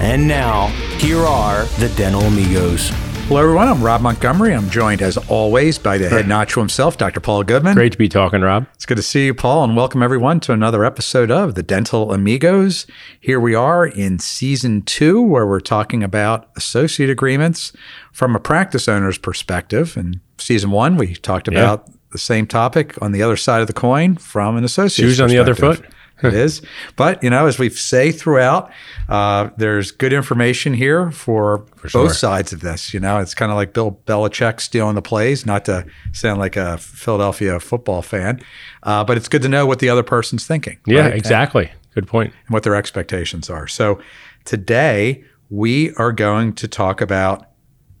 And 0.00 0.26
now, 0.28 0.66
here 0.98 1.20
are 1.20 1.64
the 1.78 1.88
Dental 1.96 2.22
Amigos. 2.22 3.03
Hello, 3.26 3.40
everyone. 3.40 3.68
I'm 3.68 3.82
Rob 3.82 4.02
Montgomery. 4.02 4.54
I'm 4.54 4.68
joined, 4.68 5.00
as 5.00 5.16
always, 5.16 5.78
by 5.78 5.96
the 5.96 6.10
head 6.10 6.26
nacho 6.26 6.58
himself, 6.58 6.98
Dr. 6.98 7.20
Paul 7.20 7.42
Goodman. 7.42 7.74
Great 7.74 7.92
to 7.92 7.98
be 7.98 8.08
talking, 8.08 8.42
Rob. 8.42 8.66
It's 8.74 8.84
good 8.84 8.98
to 8.98 9.02
see 9.02 9.24
you, 9.24 9.34
Paul, 9.34 9.64
and 9.64 9.74
welcome 9.74 10.02
everyone 10.02 10.40
to 10.40 10.52
another 10.52 10.84
episode 10.84 11.30
of 11.30 11.54
the 11.54 11.62
Dental 11.62 12.12
Amigos. 12.12 12.86
Here 13.18 13.40
we 13.40 13.54
are 13.54 13.86
in 13.86 14.18
season 14.18 14.82
two, 14.82 15.22
where 15.22 15.46
we're 15.46 15.60
talking 15.60 16.02
about 16.02 16.50
associate 16.54 17.08
agreements 17.08 17.72
from 18.12 18.36
a 18.36 18.38
practice 18.38 18.88
owner's 18.88 19.16
perspective. 19.16 19.96
In 19.96 20.20
season 20.36 20.70
one, 20.70 20.98
we 20.98 21.14
talked 21.14 21.48
about 21.48 21.90
the 22.12 22.18
same 22.18 22.46
topic 22.46 22.94
on 23.00 23.12
the 23.12 23.22
other 23.22 23.36
side 23.36 23.62
of 23.62 23.68
the 23.68 23.72
coin 23.72 24.16
from 24.16 24.58
an 24.58 24.64
associate. 24.64 25.06
Shoes 25.06 25.20
on 25.20 25.30
the 25.30 25.38
other 25.38 25.54
foot. 25.54 25.82
It 26.22 26.34
is. 26.34 26.62
But, 26.96 27.22
you 27.22 27.30
know, 27.30 27.46
as 27.46 27.58
we 27.58 27.68
say 27.70 28.12
throughout, 28.12 28.70
uh, 29.08 29.50
there's 29.56 29.90
good 29.90 30.12
information 30.12 30.74
here 30.74 31.10
for, 31.10 31.66
For 31.76 31.88
sure. 31.88 32.04
both 32.06 32.16
sides 32.16 32.52
of 32.52 32.60
this. 32.60 32.94
You 32.94 33.00
know, 33.00 33.18
it's 33.18 33.34
kind 33.34 33.50
of 33.50 33.56
like 33.56 33.72
Bill 33.72 34.00
Belichick 34.06 34.60
stealing 34.60 34.94
the 34.94 35.02
plays, 35.02 35.44
not 35.44 35.64
to 35.66 35.86
sound 36.12 36.38
like 36.38 36.56
a 36.56 36.78
Philadelphia 36.78 37.60
football 37.60 38.00
fan, 38.02 38.40
uh, 38.84 39.04
but 39.04 39.16
it's 39.16 39.28
good 39.28 39.42
to 39.42 39.48
know 39.48 39.66
what 39.66 39.80
the 39.80 39.88
other 39.88 40.02
person's 40.02 40.46
thinking. 40.46 40.78
Yeah, 40.86 41.02
right? 41.02 41.14
exactly. 41.14 41.72
Good 41.94 42.06
point. 42.06 42.32
And 42.46 42.54
what 42.54 42.62
their 42.62 42.74
expectations 42.74 43.50
are. 43.50 43.66
So 43.66 44.00
today 44.44 45.24
we 45.50 45.94
are 45.96 46.12
going 46.12 46.54
to 46.54 46.68
talk 46.68 47.00
about 47.00 47.46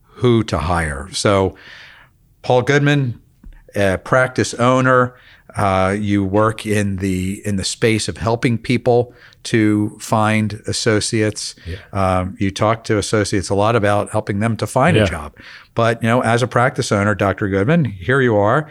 who 0.02 0.42
to 0.44 0.58
hire. 0.58 1.08
So, 1.12 1.56
Paul 2.42 2.62
Goodman, 2.62 3.20
a 3.74 3.98
practice 3.98 4.54
owner, 4.54 5.16
uh, 5.56 5.94
you 5.98 6.24
work 6.24 6.66
in 6.66 6.96
the 6.96 7.40
in 7.46 7.56
the 7.56 7.64
space 7.64 8.08
of 8.08 8.16
helping 8.16 8.58
people 8.58 9.14
to 9.44 9.96
find 10.00 10.60
associates. 10.66 11.54
Um, 11.92 12.36
you 12.40 12.50
talk 12.50 12.84
to 12.84 12.98
associates 12.98 13.50
a 13.50 13.54
lot 13.54 13.76
about 13.76 14.10
helping 14.10 14.40
them 14.40 14.56
to 14.56 14.66
find 14.66 14.96
Yeah. 14.96 15.04
a 15.04 15.06
job. 15.06 15.34
But 15.74 16.02
you 16.02 16.08
know, 16.08 16.22
as 16.22 16.42
a 16.42 16.46
practice 16.46 16.90
owner, 16.90 17.14
Dr. 17.14 17.48
Goodman, 17.48 17.84
here 17.84 18.20
you 18.20 18.36
are. 18.36 18.70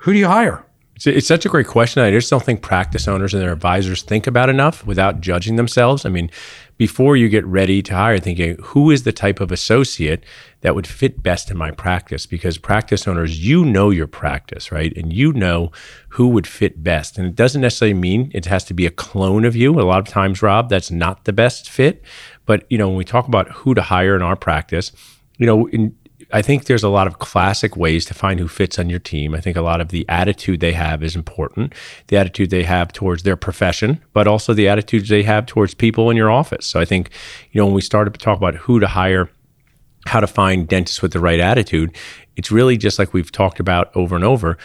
Who 0.00 0.12
do 0.12 0.18
you 0.18 0.26
hire? 0.28 0.64
It's, 0.96 1.06
it's 1.06 1.26
such 1.26 1.44
a 1.44 1.50
great 1.50 1.66
question. 1.66 2.02
I 2.02 2.10
just 2.10 2.30
don't 2.30 2.42
think 2.42 2.62
practice 2.62 3.06
owners 3.06 3.34
and 3.34 3.42
their 3.42 3.52
advisors 3.52 4.02
think 4.02 4.26
about 4.26 4.48
enough 4.48 4.86
without 4.86 5.20
judging 5.20 5.56
themselves. 5.56 6.06
I 6.06 6.08
mean, 6.08 6.30
before 6.78 7.16
you 7.16 7.28
get 7.28 7.44
ready 7.44 7.82
to 7.82 7.94
hire, 7.94 8.18
thinking 8.18 8.56
who 8.62 8.90
is 8.90 9.02
the 9.02 9.12
type 9.12 9.38
of 9.40 9.52
associate 9.52 10.24
that 10.62 10.74
would 10.74 10.86
fit 10.86 11.22
best 11.22 11.50
in 11.50 11.58
my 11.58 11.70
practice? 11.70 12.24
Because 12.24 12.56
practice 12.56 13.06
owners, 13.06 13.46
you 13.46 13.62
know 13.62 13.90
your 13.90 14.06
practice, 14.06 14.72
right? 14.72 14.96
And 14.96 15.12
you 15.12 15.34
know 15.34 15.70
who 16.10 16.28
would 16.28 16.46
fit 16.46 16.82
best. 16.82 17.18
And 17.18 17.26
it 17.26 17.36
doesn't 17.36 17.60
necessarily 17.60 17.94
mean 17.94 18.30
it 18.34 18.46
has 18.46 18.64
to 18.64 18.74
be 18.74 18.86
a 18.86 18.90
clone 18.90 19.44
of 19.44 19.54
you. 19.54 19.78
A 19.78 19.82
lot 19.82 19.98
of 20.00 20.08
times, 20.08 20.40
Rob, 20.40 20.70
that's 20.70 20.90
not 20.90 21.24
the 21.24 21.32
best 21.32 21.68
fit. 21.68 22.02
But 22.46 22.64
you 22.70 22.78
know, 22.78 22.88
when 22.88 22.96
we 22.96 23.04
talk 23.04 23.28
about 23.28 23.50
who 23.50 23.74
to 23.74 23.82
hire 23.82 24.16
in 24.16 24.22
our 24.22 24.36
practice, 24.36 24.92
you 25.36 25.44
know, 25.44 25.68
in 25.68 25.94
I 26.32 26.42
think 26.42 26.64
there's 26.64 26.82
a 26.82 26.88
lot 26.88 27.06
of 27.06 27.18
classic 27.18 27.76
ways 27.76 28.04
to 28.06 28.14
find 28.14 28.40
who 28.40 28.48
fits 28.48 28.78
on 28.78 28.90
your 28.90 28.98
team. 28.98 29.34
I 29.34 29.40
think 29.40 29.56
a 29.56 29.62
lot 29.62 29.80
of 29.80 29.88
the 29.88 30.04
attitude 30.08 30.60
they 30.60 30.72
have 30.72 31.02
is 31.02 31.14
important, 31.14 31.72
the 32.08 32.16
attitude 32.16 32.50
they 32.50 32.64
have 32.64 32.92
towards 32.92 33.22
their 33.22 33.36
profession, 33.36 34.02
but 34.12 34.26
also 34.26 34.52
the 34.52 34.68
attitudes 34.68 35.08
they 35.08 35.22
have 35.22 35.46
towards 35.46 35.74
people 35.74 36.10
in 36.10 36.16
your 36.16 36.30
office. 36.30 36.66
So 36.66 36.80
I 36.80 36.84
think, 36.84 37.10
you 37.52 37.60
know, 37.60 37.66
when 37.66 37.74
we 37.74 37.80
started 37.80 38.14
to 38.14 38.20
talk 38.20 38.36
about 38.36 38.56
who 38.56 38.80
to 38.80 38.88
hire, 38.88 39.30
how 40.06 40.20
to 40.20 40.26
find 40.26 40.66
dentists 40.66 41.00
with 41.00 41.12
the 41.12 41.20
right 41.20 41.40
attitude, 41.40 41.96
it's 42.36 42.50
really 42.50 42.76
just 42.76 42.98
like 42.98 43.12
we've 43.12 43.32
talked 43.32 43.60
about 43.60 43.94
over 43.96 44.16
and 44.16 44.24
over, 44.24 44.58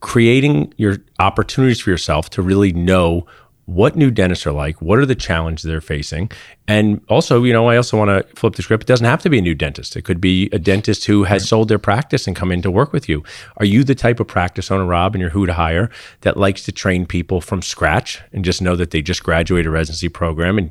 creating 0.00 0.72
your 0.76 0.98
opportunities 1.18 1.80
for 1.80 1.90
yourself 1.90 2.30
to 2.30 2.42
really 2.42 2.72
know 2.72 3.26
what 3.74 3.94
new 3.94 4.10
dentists 4.10 4.46
are 4.46 4.52
like, 4.52 4.82
what 4.82 4.98
are 4.98 5.06
the 5.06 5.14
challenges 5.14 5.62
they're 5.62 5.80
facing, 5.80 6.30
and 6.66 7.00
also, 7.08 7.44
you 7.44 7.52
know, 7.52 7.68
I 7.68 7.76
also 7.76 7.96
want 7.96 8.08
to 8.08 8.36
flip 8.36 8.54
the 8.56 8.62
script. 8.62 8.84
It 8.84 8.86
doesn't 8.86 9.06
have 9.06 9.22
to 9.22 9.30
be 9.30 9.38
a 9.38 9.42
new 9.42 9.54
dentist. 9.54 9.96
It 9.96 10.02
could 10.02 10.20
be 10.20 10.48
a 10.52 10.58
dentist 10.58 11.04
who 11.04 11.24
has 11.24 11.48
sold 11.48 11.68
their 11.68 11.78
practice 11.78 12.26
and 12.26 12.34
come 12.34 12.50
in 12.50 12.62
to 12.62 12.70
work 12.70 12.92
with 12.92 13.08
you. 13.08 13.22
Are 13.58 13.64
you 13.64 13.84
the 13.84 13.94
type 13.94 14.18
of 14.18 14.26
practice 14.26 14.70
owner, 14.70 14.84
Rob, 14.84 15.14
and 15.14 15.20
you're 15.20 15.30
who 15.30 15.46
to 15.46 15.52
hire 15.52 15.90
that 16.22 16.36
likes 16.36 16.64
to 16.64 16.72
train 16.72 17.06
people 17.06 17.40
from 17.40 17.62
scratch 17.62 18.20
and 18.32 18.44
just 18.44 18.60
know 18.60 18.76
that 18.76 18.90
they 18.90 19.02
just 19.02 19.22
graduated 19.22 19.66
a 19.66 19.70
residency 19.70 20.08
program 20.08 20.58
and 20.58 20.70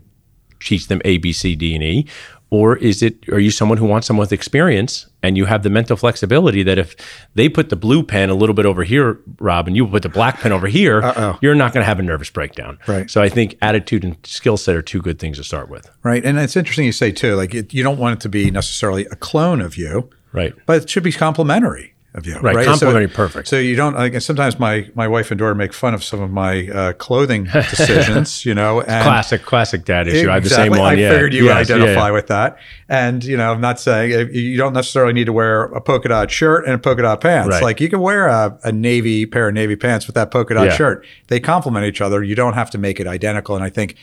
teach 0.60 0.88
them 0.88 1.02
A, 1.06 1.18
B, 1.20 1.32
C, 1.32 1.56
D, 1.56 1.76
and 1.76 1.84
E? 1.84 2.08
Or 2.52 2.78
is 2.78 3.04
it, 3.04 3.30
are 3.30 3.40
you 3.40 3.52
someone 3.52 3.78
who 3.78 3.86
wants 3.86 4.08
someone 4.08 4.24
with 4.24 4.34
experience 4.34 5.06
and 5.22 5.38
you 5.38 5.46
have 5.46 5.62
the 5.62 5.70
mental 5.70 5.96
flexibility 5.96 6.64
that 6.64 6.80
if 6.80 6.96
they 7.36 7.48
put 7.48 7.70
the 7.70 7.76
blue 7.76 8.02
pen 8.02 8.30
a 8.30 8.34
little 8.34 8.56
bit 8.56 8.66
over 8.66 8.84
here, 8.84 9.20
Rob, 9.40 9.68
and 9.68 9.76
you 9.76 9.86
put 9.86 10.02
the 10.02 10.10
black 10.10 10.40
pen 10.40 10.52
over 10.52 10.68
here, 10.68 11.02
you're 11.42 11.54
not 11.54 11.74
going 11.74 11.82
to 11.82 11.86
have 11.86 12.00
a 12.00 12.04
nervous 12.04 12.32
breakdown. 12.32 12.80
Right. 12.88 13.10
So 13.10 13.22
I 13.22 13.30
think 13.30 13.56
attitude 13.62 14.04
and 14.04 14.18
skill 14.24 14.58
set 14.58 14.76
are 14.76 14.82
two 14.82 15.02
good 15.02 15.20
things 15.20 15.38
to 15.38 15.44
start 15.44 15.70
with. 15.70 15.90
Right. 16.02 16.26
And 16.26 16.40
it's 16.40 16.56
interesting 16.56 16.86
you 16.86 16.92
say 16.92 17.12
too, 17.12 17.36
like 17.36 17.54
it, 17.54 17.74
you 17.74 17.84
don't 17.84 18.00
want 18.00 18.20
it 18.20 18.22
to 18.22 18.30
be 18.30 18.50
necessarily 18.50 19.06
a 19.06 19.16
clone 19.16 19.62
of 19.62 19.78
you. 19.78 20.10
Right. 20.32 20.54
but 20.68 20.84
it 20.84 20.90
should 20.90 21.02
be 21.02 21.12
complementary 21.12 21.96
of 22.16 22.26
you. 22.26 22.40
Right, 22.40 22.66
So- 22.66 22.72
complementary, 22.72 23.08
perfect. 23.08 23.48
So 23.48 23.58
you 23.58 23.76
don't 23.76 23.94
like. 23.94 24.20
Sometimes 24.22 24.58
my 24.60 24.90
my 24.96 25.08
wife 25.08 25.30
and 25.32 25.38
daughter 25.38 25.54
make 25.54 25.74
fun 25.74 25.94
of 25.94 26.04
some 26.04 26.22
of 26.22 26.32
my 26.32 26.68
uh, 26.68 26.94
clothing 26.94 27.44
decisions. 27.46 28.46
You 28.50 28.56
know, 28.56 28.82
and 28.82 29.04
Classic, 29.04 29.42
classic 29.44 29.86
dad 29.86 30.08
issue. 30.08 30.30
I 30.30 30.36
have 30.36 30.44
the 30.44 30.50
same 30.50 30.68
Exactly. 30.74 30.80
one. 30.80 30.90
I 30.90 30.94
yeah. 30.94 31.12
figured 31.12 31.34
you 31.34 31.46
Yes, 31.46 31.70
would 31.70 31.78
yeah, 31.78 31.84
identify 31.84 32.08
yeah. 32.08 32.14
with 32.14 32.28
that. 32.28 32.58
And 32.88 33.24
you 33.24 33.38
know, 33.38 33.52
I'm 33.52 33.62
not 33.62 33.80
saying 33.80 34.14
uh, 34.14 34.32
you 34.32 34.58
don't 34.58 34.74
necessarily 34.74 35.14
need 35.14 35.26
to 35.26 35.34
wear 35.34 35.66
a 35.66 35.82
polka 35.82 36.10
dot 36.10 36.32
shirt 36.32 36.66
and 36.66 36.74
a 36.74 36.78
polka 36.80 37.02
dot 37.04 37.22
pants. 37.22 37.50
Right. 37.50 37.62
Like 37.64 37.80
you 37.80 37.90
can 37.90 38.00
wear 38.00 38.28
a, 38.28 38.58
a 38.64 38.72
navy 38.72 39.26
pair 39.26 39.48
of 39.50 39.54
navy 39.54 39.76
pants 39.76 40.08
with 40.08 40.16
that 40.16 40.32
polka 40.32 40.54
dot 40.56 40.74
shirt. 40.74 41.06
They 41.28 41.40
complement 41.40 41.86
each 41.86 42.02
other. 42.02 42.24
You 42.24 42.34
don't 42.36 42.54
have 42.54 42.70
to 42.72 42.78
make 42.78 43.00
it 43.00 43.06
identical. 43.08 43.56
And 43.56 43.64
I 43.64 43.70
think, 43.70 43.96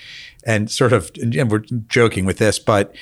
and 0.45 0.71
sort 0.71 0.93
of, 0.93 1.11
and 1.21 1.51
we're 1.51 1.65
joking 1.89 2.25
with 2.25 2.39
this, 2.39 2.59
but 2.61 2.95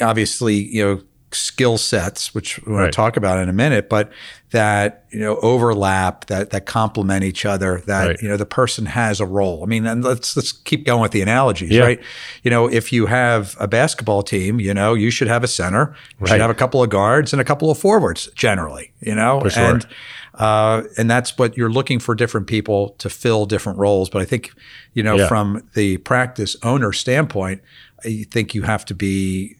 obviously, 0.00 0.54
you 0.54 0.84
know, 0.84 1.02
skill 1.36 1.78
sets, 1.78 2.34
which 2.34 2.58
we're 2.60 2.72
going 2.72 2.78
Right. 2.78 2.92
to 2.92 2.96
talk 2.96 3.16
about 3.16 3.38
in 3.38 3.48
a 3.48 3.52
minute, 3.52 3.88
but 3.88 4.10
that 4.50 5.04
you 5.10 5.18
know 5.20 5.36
overlap, 5.42 6.26
that 6.26 6.50
that 6.50 6.66
complement 6.66 7.24
each 7.24 7.44
other, 7.44 7.82
that 7.86 8.06
Right. 8.08 8.22
you 8.22 8.28
know 8.28 8.36
the 8.36 8.46
person 8.46 8.86
has 8.86 9.20
a 9.20 9.26
role. 9.26 9.62
I 9.62 9.66
mean, 9.66 9.86
and 9.86 10.02
let's 10.04 10.36
let's 10.36 10.52
keep 10.52 10.86
going 10.86 11.02
with 11.02 11.12
the 11.12 11.20
analogies, 11.22 11.70
Yeah. 11.70 11.82
right? 11.82 12.00
You 12.42 12.50
know, 12.50 12.66
if 12.70 12.92
you 12.92 13.06
have 13.06 13.56
a 13.60 13.66
basketball 13.68 14.22
team, 14.22 14.60
you 14.60 14.72
know, 14.72 14.94
you 14.94 15.10
should 15.10 15.28
have 15.28 15.44
a 15.44 15.48
center, 15.48 15.94
you 16.20 16.26
should 16.26 16.40
have 16.40 16.50
a 16.50 16.54
couple 16.54 16.82
of 16.82 16.90
guards 16.90 17.32
and 17.32 17.40
a 17.40 17.44
couple 17.44 17.70
of 17.70 17.78
forwards 17.78 18.28
generally, 18.34 18.92
you 19.00 19.14
know, 19.14 19.46
sure. 19.48 19.62
and 19.64 19.86
uh, 20.34 20.82
and 20.98 21.10
that's 21.10 21.38
what 21.38 21.56
you're 21.56 21.70
looking 21.70 21.98
for 21.98 22.14
different 22.14 22.46
people 22.46 22.90
to 22.98 23.08
fill 23.08 23.46
different 23.46 23.78
roles. 23.78 24.10
But 24.10 24.20
I 24.20 24.26
think, 24.26 24.52
you 24.92 25.02
know, 25.02 25.16
Yeah. 25.16 25.28
from 25.28 25.62
the 25.74 25.96
practice 25.98 26.56
owner 26.62 26.92
standpoint, 26.92 27.62
I 28.04 28.26
think 28.30 28.54
you 28.54 28.62
have 28.62 28.84
to 28.86 28.94
be 28.94 29.56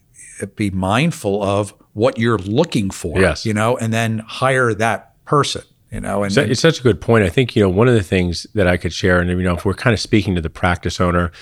be 0.56 0.70
mindful 0.70 1.42
of 1.42 1.74
what 1.94 2.18
you're 2.18 2.38
looking 2.38 2.90
for, 2.90 3.18
Yes. 3.20 3.46
you 3.46 3.54
know, 3.54 3.76
and 3.78 3.92
then 3.92 4.18
hire 4.18 4.74
that 4.74 5.12
person, 5.24 5.62
you 5.90 6.00
know, 6.00 6.22
and, 6.24 6.32
So 6.32 6.42
it's 6.42 6.60
such 6.60 6.80
a 6.80 6.82
good 6.82 7.00
point. 7.00 7.24
I 7.24 7.28
think 7.30 7.56
you 7.56 7.62
know 7.62 7.68
one 7.70 7.88
of 7.88 7.94
the 7.94 8.02
things 8.02 8.46
that 8.54 8.66
I 8.66 8.76
could 8.76 8.92
share, 8.92 9.18
and 9.20 9.30
you 9.30 9.36
know, 9.42 9.54
if 9.56 9.64
we're 9.64 9.74
kind 9.74 9.94
of 9.94 10.00
speaking 10.00 10.34
to 10.34 10.40
the 10.40 10.50
practice 10.50 11.00
owner 11.00 11.32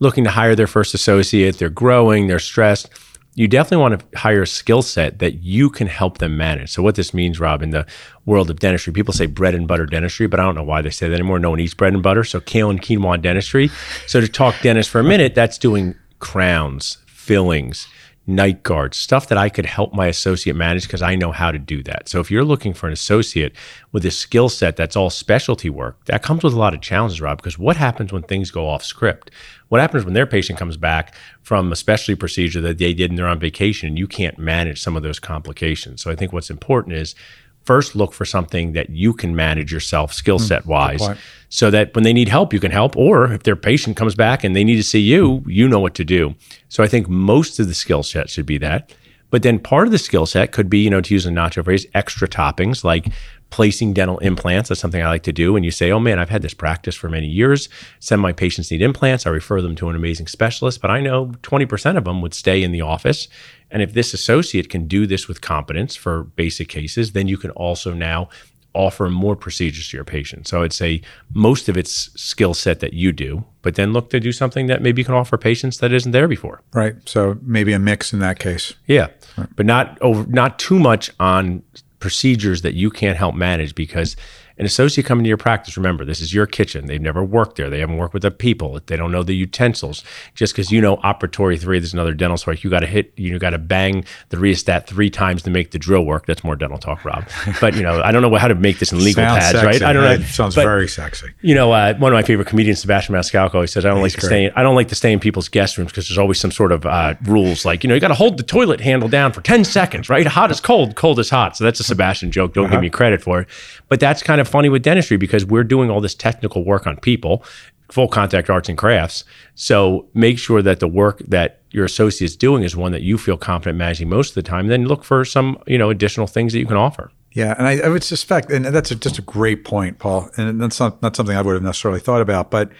looking 0.00 0.24
to 0.24 0.30
hire 0.30 0.54
their 0.56 0.66
first 0.66 0.94
associate, 0.94 1.58
they're 1.58 1.70
growing, 1.70 2.26
they're 2.26 2.38
stressed. 2.40 2.90
You 3.34 3.48
definitely 3.48 3.78
want 3.78 4.00
to 4.12 4.18
hire 4.18 4.42
a 4.42 4.46
skill 4.46 4.82
set 4.82 5.20
that 5.20 5.36
you 5.42 5.70
can 5.70 5.86
help 5.86 6.18
them 6.18 6.36
manage. 6.36 6.70
So 6.72 6.82
what 6.82 6.96
this 6.96 7.14
means, 7.14 7.40
Rob, 7.40 7.62
in 7.62 7.70
the 7.70 7.86
world 8.26 8.50
of 8.50 8.58
dentistry, 8.60 8.92
people 8.92 9.14
say 9.14 9.24
bread 9.26 9.54
and 9.54 9.66
butter 9.66 9.86
dentistry, 9.86 10.26
but 10.26 10.38
I 10.40 10.42
don't 10.42 10.54
know 10.56 10.62
why 10.64 10.82
they 10.82 10.90
say 10.90 11.08
that 11.08 11.14
anymore. 11.14 11.38
No 11.38 11.50
one 11.50 11.60
eats 11.60 11.72
bread 11.72 11.94
and 11.94 12.02
butter, 12.02 12.24
so 12.24 12.40
kale 12.40 12.68
and 12.68 12.82
quinoa 12.82 13.22
dentistry. 13.22 13.70
So 14.06 14.20
to 14.20 14.28
talk 14.28 14.56
dentist 14.60 14.90
for 14.90 14.98
a 15.00 15.04
minute, 15.04 15.34
that's 15.34 15.56
doing 15.56 15.94
crowns, 16.18 16.98
fillings, 17.06 17.86
night 18.26 18.62
guards, 18.62 18.96
stuff 18.96 19.28
that 19.28 19.38
I 19.38 19.48
could 19.48 19.66
help 19.66 19.92
my 19.92 20.06
associate 20.06 20.54
manage 20.54 20.84
because 20.84 21.02
I 21.02 21.16
know 21.16 21.32
how 21.32 21.50
to 21.50 21.58
do 21.58 21.82
that. 21.82 22.08
So 22.08 22.20
if 22.20 22.30
you're 22.30 22.44
looking 22.44 22.72
for 22.72 22.86
an 22.86 22.92
associate 22.92 23.54
with 23.90 24.06
a 24.06 24.12
skill 24.12 24.48
set 24.48 24.76
that's 24.76 24.94
all 24.94 25.10
specialty 25.10 25.68
work, 25.68 26.04
that 26.04 26.22
comes 26.22 26.44
with 26.44 26.54
a 26.54 26.58
lot 26.58 26.74
of 26.74 26.80
challenges, 26.80 27.20
Rob, 27.20 27.38
because 27.38 27.58
what 27.58 27.76
happens 27.76 28.12
when 28.12 28.22
things 28.22 28.52
go 28.52 28.68
off 28.68 28.84
script? 28.84 29.32
What 29.68 29.80
happens 29.80 30.04
when 30.04 30.14
their 30.14 30.26
patient 30.26 30.58
comes 30.58 30.76
back 30.76 31.14
from 31.42 31.72
a 31.72 31.76
specialty 31.76 32.14
procedure 32.14 32.60
that 32.60 32.78
they 32.78 32.94
did 32.94 33.10
and 33.10 33.18
they're 33.18 33.26
on 33.26 33.40
vacation 33.40 33.88
and 33.88 33.98
you 33.98 34.06
can't 34.06 34.38
manage 34.38 34.80
some 34.80 34.96
of 34.96 35.02
those 35.02 35.18
complications? 35.18 36.02
So 36.02 36.10
I 36.10 36.14
think 36.14 36.32
what's 36.32 36.50
important 36.50 36.94
is 36.94 37.16
first 37.64 37.94
look 37.94 38.12
for 38.12 38.24
something 38.24 38.72
that 38.72 38.90
you 38.90 39.12
can 39.12 39.34
manage 39.36 39.72
yourself 39.72 40.12
skill 40.12 40.38
hmm, 40.38 40.44
set 40.44 40.66
wise 40.66 41.02
so 41.48 41.70
that 41.70 41.94
when 41.94 42.04
they 42.04 42.12
need 42.12 42.28
help 42.28 42.52
you 42.52 42.60
can 42.60 42.70
help 42.70 42.96
or 42.96 43.32
if 43.32 43.42
their 43.42 43.56
patient 43.56 43.96
comes 43.96 44.14
back 44.14 44.42
and 44.42 44.56
they 44.56 44.64
need 44.64 44.76
to 44.76 44.82
see 44.82 45.00
you 45.00 45.42
you 45.46 45.68
know 45.68 45.80
what 45.80 45.94
to 45.94 46.04
do. 46.04 46.34
So 46.68 46.82
i 46.82 46.88
think 46.88 47.08
most 47.08 47.58
of 47.60 47.68
the 47.68 47.74
skill 47.74 48.02
set 48.02 48.30
should 48.30 48.46
be 48.46 48.58
that. 48.58 48.92
But 49.30 49.42
then 49.42 49.58
part 49.58 49.86
of 49.86 49.92
the 49.92 49.98
skill 49.98 50.26
set 50.26 50.52
could 50.52 50.68
be 50.68 50.80
you 50.80 50.90
know 50.90 51.00
to 51.00 51.14
use 51.14 51.26
a 51.26 51.30
nacho 51.30 51.64
phrase 51.64 51.86
extra 51.94 52.28
toppings 52.28 52.84
like 52.84 53.06
placing 53.50 53.92
dental 53.92 54.18
implants. 54.18 54.70
That's 54.70 54.80
something 54.80 55.02
i 55.02 55.08
like 55.08 55.24
to 55.24 55.32
do. 55.32 55.56
And 55.56 55.64
you 55.64 55.70
say 55.70 55.90
oh 55.90 56.00
man 56.00 56.18
i've 56.18 56.30
had 56.30 56.42
this 56.42 56.54
practice 56.54 56.94
for 56.94 57.08
many 57.08 57.28
years. 57.28 57.68
Some 58.00 58.20
of 58.20 58.22
my 58.22 58.32
patients 58.32 58.70
need 58.70 58.82
implants. 58.82 59.26
I 59.26 59.30
refer 59.30 59.60
them 59.60 59.76
to 59.76 59.88
an 59.88 59.96
amazing 59.96 60.26
specialist. 60.26 60.80
But 60.80 60.90
i 60.90 61.00
know 61.00 61.26
20% 61.42 61.96
of 61.96 62.04
them 62.04 62.22
would 62.22 62.34
stay 62.34 62.62
in 62.62 62.72
the 62.72 62.80
office 62.80 63.28
and 63.72 63.82
if 63.82 63.94
this 63.94 64.14
associate 64.14 64.68
can 64.68 64.86
do 64.86 65.06
this 65.06 65.26
with 65.26 65.40
competence 65.40 65.96
for 65.96 66.24
basic 66.24 66.68
cases 66.68 67.12
then 67.12 67.26
you 67.26 67.36
can 67.36 67.50
also 67.50 67.92
now 67.92 68.28
offer 68.74 69.08
more 69.08 69.36
procedures 69.36 69.88
to 69.90 69.96
your 69.96 70.04
patient. 70.04 70.48
So 70.48 70.62
I'd 70.62 70.72
say 70.72 71.02
most 71.34 71.68
of 71.68 71.76
it's 71.76 72.10
skill 72.20 72.54
set 72.54 72.80
that 72.80 72.94
you 72.94 73.12
do, 73.12 73.44
but 73.62 73.74
then 73.74 73.92
look 73.92 74.10
to 74.10 74.20
do 74.20 74.32
something 74.32 74.66
that 74.66 74.82
maybe 74.82 75.02
you 75.02 75.04
can 75.04 75.14
offer 75.14 75.36
patients 75.36 75.78
that 75.78 75.92
isn't 75.92 76.12
there 76.12 76.28
before. 76.28 76.62
Right. 76.72 76.94
So 77.06 77.38
maybe 77.42 77.72
a 77.72 77.78
mix 77.78 78.12
in 78.12 78.20
that 78.20 78.38
case. 78.38 78.72
Yeah, 78.86 79.08
but 79.56 79.66
not 79.66 79.98
over, 80.00 80.26
not 80.30 80.58
too 80.58 80.78
much 80.78 81.10
on 81.20 81.62
procedures 81.98 82.62
that 82.62 82.74
you 82.74 82.90
can't 82.90 83.16
help 83.16 83.34
manage 83.34 83.74
because 83.74 84.16
an 84.62 84.66
associate 84.66 85.04
coming 85.04 85.24
to 85.24 85.28
your 85.28 85.36
practice, 85.36 85.76
remember, 85.76 86.04
this 86.04 86.20
is 86.20 86.32
your 86.32 86.46
kitchen. 86.46 86.86
They've 86.86 87.00
never 87.00 87.24
worked 87.24 87.56
there. 87.56 87.68
They 87.68 87.80
haven't 87.80 87.96
worked 87.96 88.14
with 88.14 88.22
the 88.22 88.30
people. 88.30 88.78
They 88.86 88.96
don't 88.96 89.10
know 89.10 89.24
the 89.24 89.34
utensils. 89.34 90.04
Just 90.36 90.52
because 90.54 90.70
you 90.70 90.80
know 90.80 90.98
operatory 90.98 91.60
three, 91.60 91.80
there's 91.80 91.92
another 91.92 92.14
dental 92.14 92.36
source. 92.36 92.62
You 92.62 92.70
got 92.70 92.80
to 92.80 92.86
hit, 92.86 93.12
you 93.16 93.36
got 93.40 93.50
to 93.50 93.58
bang 93.58 94.04
the 94.28 94.38
rheostat 94.38 94.86
three 94.86 95.10
times 95.10 95.42
to 95.42 95.50
make 95.50 95.72
the 95.72 95.80
drill 95.80 96.04
work. 96.06 96.26
That's 96.26 96.44
more 96.44 96.54
dental 96.54 96.78
talk, 96.78 97.04
Rob. 97.04 97.24
But 97.60 97.74
you 97.74 97.82
know, 97.82 98.00
I 98.02 98.12
don't 98.12 98.22
know 98.22 98.32
how 98.36 98.46
to 98.46 98.54
make 98.54 98.78
this 98.78 98.92
in 98.92 98.98
legal 99.04 99.24
Sounds 99.24 99.38
pads, 99.40 99.58
sexy. 99.58 99.66
right? 99.66 99.82
I 99.82 99.92
don't 99.92 100.04
know. 100.04 100.12
It 100.12 100.22
sounds 100.28 100.54
But- 100.54 100.62
very 100.64 100.86
sexy. 100.86 101.26
you 101.40 101.56
know, 101.56 101.72
uh, 101.72 101.94
one 101.98 102.12
of 102.12 102.16
my 102.16 102.22
favorite 102.22 102.46
comedians, 102.46 102.80
Sebastian 102.80 103.16
Maniscalco, 103.16 103.60
he 103.62 103.66
says, 103.66 103.84
"I 103.84 103.88
don't 103.88 104.00
like 104.02 104.12
to 104.12 104.20
stay. 104.20 104.44
In, 104.44 104.52
I 104.54 104.62
don't 104.62 104.76
like 104.76 104.88
to 104.88 104.94
stay 104.94 105.12
in 105.12 105.18
people's 105.18 105.48
guest 105.48 105.76
rooms 105.76 105.90
because 105.90 106.08
there's 106.08 106.18
always 106.18 106.38
some 106.38 106.52
sort 106.52 106.70
of 106.70 106.86
uh, 106.86 107.14
rules, 107.24 107.64
like 107.64 107.82
you 107.82 107.88
know, 107.88 107.94
you 107.94 108.00
got 108.00 108.08
to 108.08 108.14
hold 108.14 108.36
the 108.36 108.44
toilet 108.44 108.80
handle 108.80 109.08
down 109.08 109.32
for 109.32 109.40
ten 109.40 109.64
seconds, 109.64 110.08
right? 110.08 110.24
Hot 110.24 110.52
is 110.52 110.60
cold, 110.60 110.94
cold 110.94 111.18
is 111.18 111.30
hot. 111.30 111.56
So 111.56 111.64
that's 111.64 111.80
a 111.80 111.84
Sebastian 111.84 112.30
joke. 112.30 112.54
Don't 112.54 112.70
give 112.70 112.80
me 112.80 112.90
credit 112.90 113.20
for 113.22 113.40
it, 113.40 113.48
but 113.88 113.98
that's 113.98 114.22
kind 114.22 114.40
of 114.40 114.48
funny 114.52 114.68
with 114.68 114.82
dentistry 114.82 115.16
because 115.16 115.44
we're 115.44 115.64
doing 115.64 115.90
all 115.90 116.00
this 116.00 116.14
technical 116.14 116.64
work 116.64 116.86
on 116.86 116.96
people, 116.98 117.44
full 117.90 118.06
contact 118.08 118.48
arts 118.48 118.68
and 118.68 118.78
crafts. 118.78 119.24
So 119.54 120.06
make 120.14 120.38
sure 120.38 120.62
that 120.62 120.78
the 120.80 120.88
work 120.88 121.18
that 121.26 121.60
your 121.72 121.84
associate's 121.84 122.36
doing 122.36 122.62
is 122.62 122.76
one 122.76 122.92
that 122.92 123.02
you 123.02 123.18
feel 123.18 123.36
confident 123.36 123.78
managing 123.78 124.08
most 124.08 124.30
of 124.30 124.34
the 124.36 124.42
time. 124.42 124.68
Then 124.68 124.84
look 124.86 125.04
for 125.04 125.24
some, 125.24 125.58
you 125.66 125.78
know, 125.78 125.90
additional 125.90 126.26
things 126.26 126.52
that 126.52 126.58
you 126.60 126.66
can 126.66 126.76
offer. 126.76 127.10
Yeah, 127.32 127.54
and 127.56 127.66
I, 127.66 127.78
I 127.78 127.88
would 127.88 128.04
suspect, 128.04 128.50
and 128.52 128.66
that's 128.66 128.90
a, 128.90 128.94
just 128.94 129.18
a 129.18 129.22
great 129.22 129.64
point, 129.64 129.98
Paul, 129.98 130.28
and 130.36 130.60
that's 130.60 130.78
not, 130.78 131.00
not 131.00 131.16
something 131.16 131.34
I 131.34 131.40
would 131.40 131.54
have 131.54 131.62
necessarily 131.62 132.00
thought 132.00 132.20
about, 132.20 132.50
but 132.50 132.70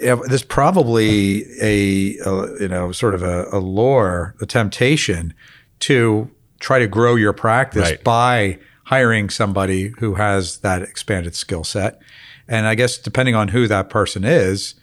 there's 0.00 0.42
probably 0.42 1.44
a, 1.62 2.16
a 2.24 2.60
you 2.62 2.68
know 2.68 2.92
sort 2.92 3.14
of 3.14 3.22
a, 3.22 3.46
a 3.52 3.58
lure, 3.60 4.34
a 4.40 4.46
temptation 4.46 5.34
to 5.80 6.30
try 6.60 6.78
to 6.78 6.86
grow 6.88 7.14
your 7.14 7.32
practice 7.32 7.90
Right. 7.90 8.04
by 8.04 8.58
hiring 8.84 9.30
somebody 9.30 9.92
who 9.98 10.14
has 10.14 10.58
that 10.58 10.82
expanded 10.82 11.34
skill 11.34 11.64
set, 11.64 12.00
and 12.48 12.66
I 12.66 12.74
guess 12.74 12.98
depending 12.98 13.34
on 13.34 13.48
who 13.48 13.66
that 13.68 13.88
person 13.90 14.24
is. 14.24 14.74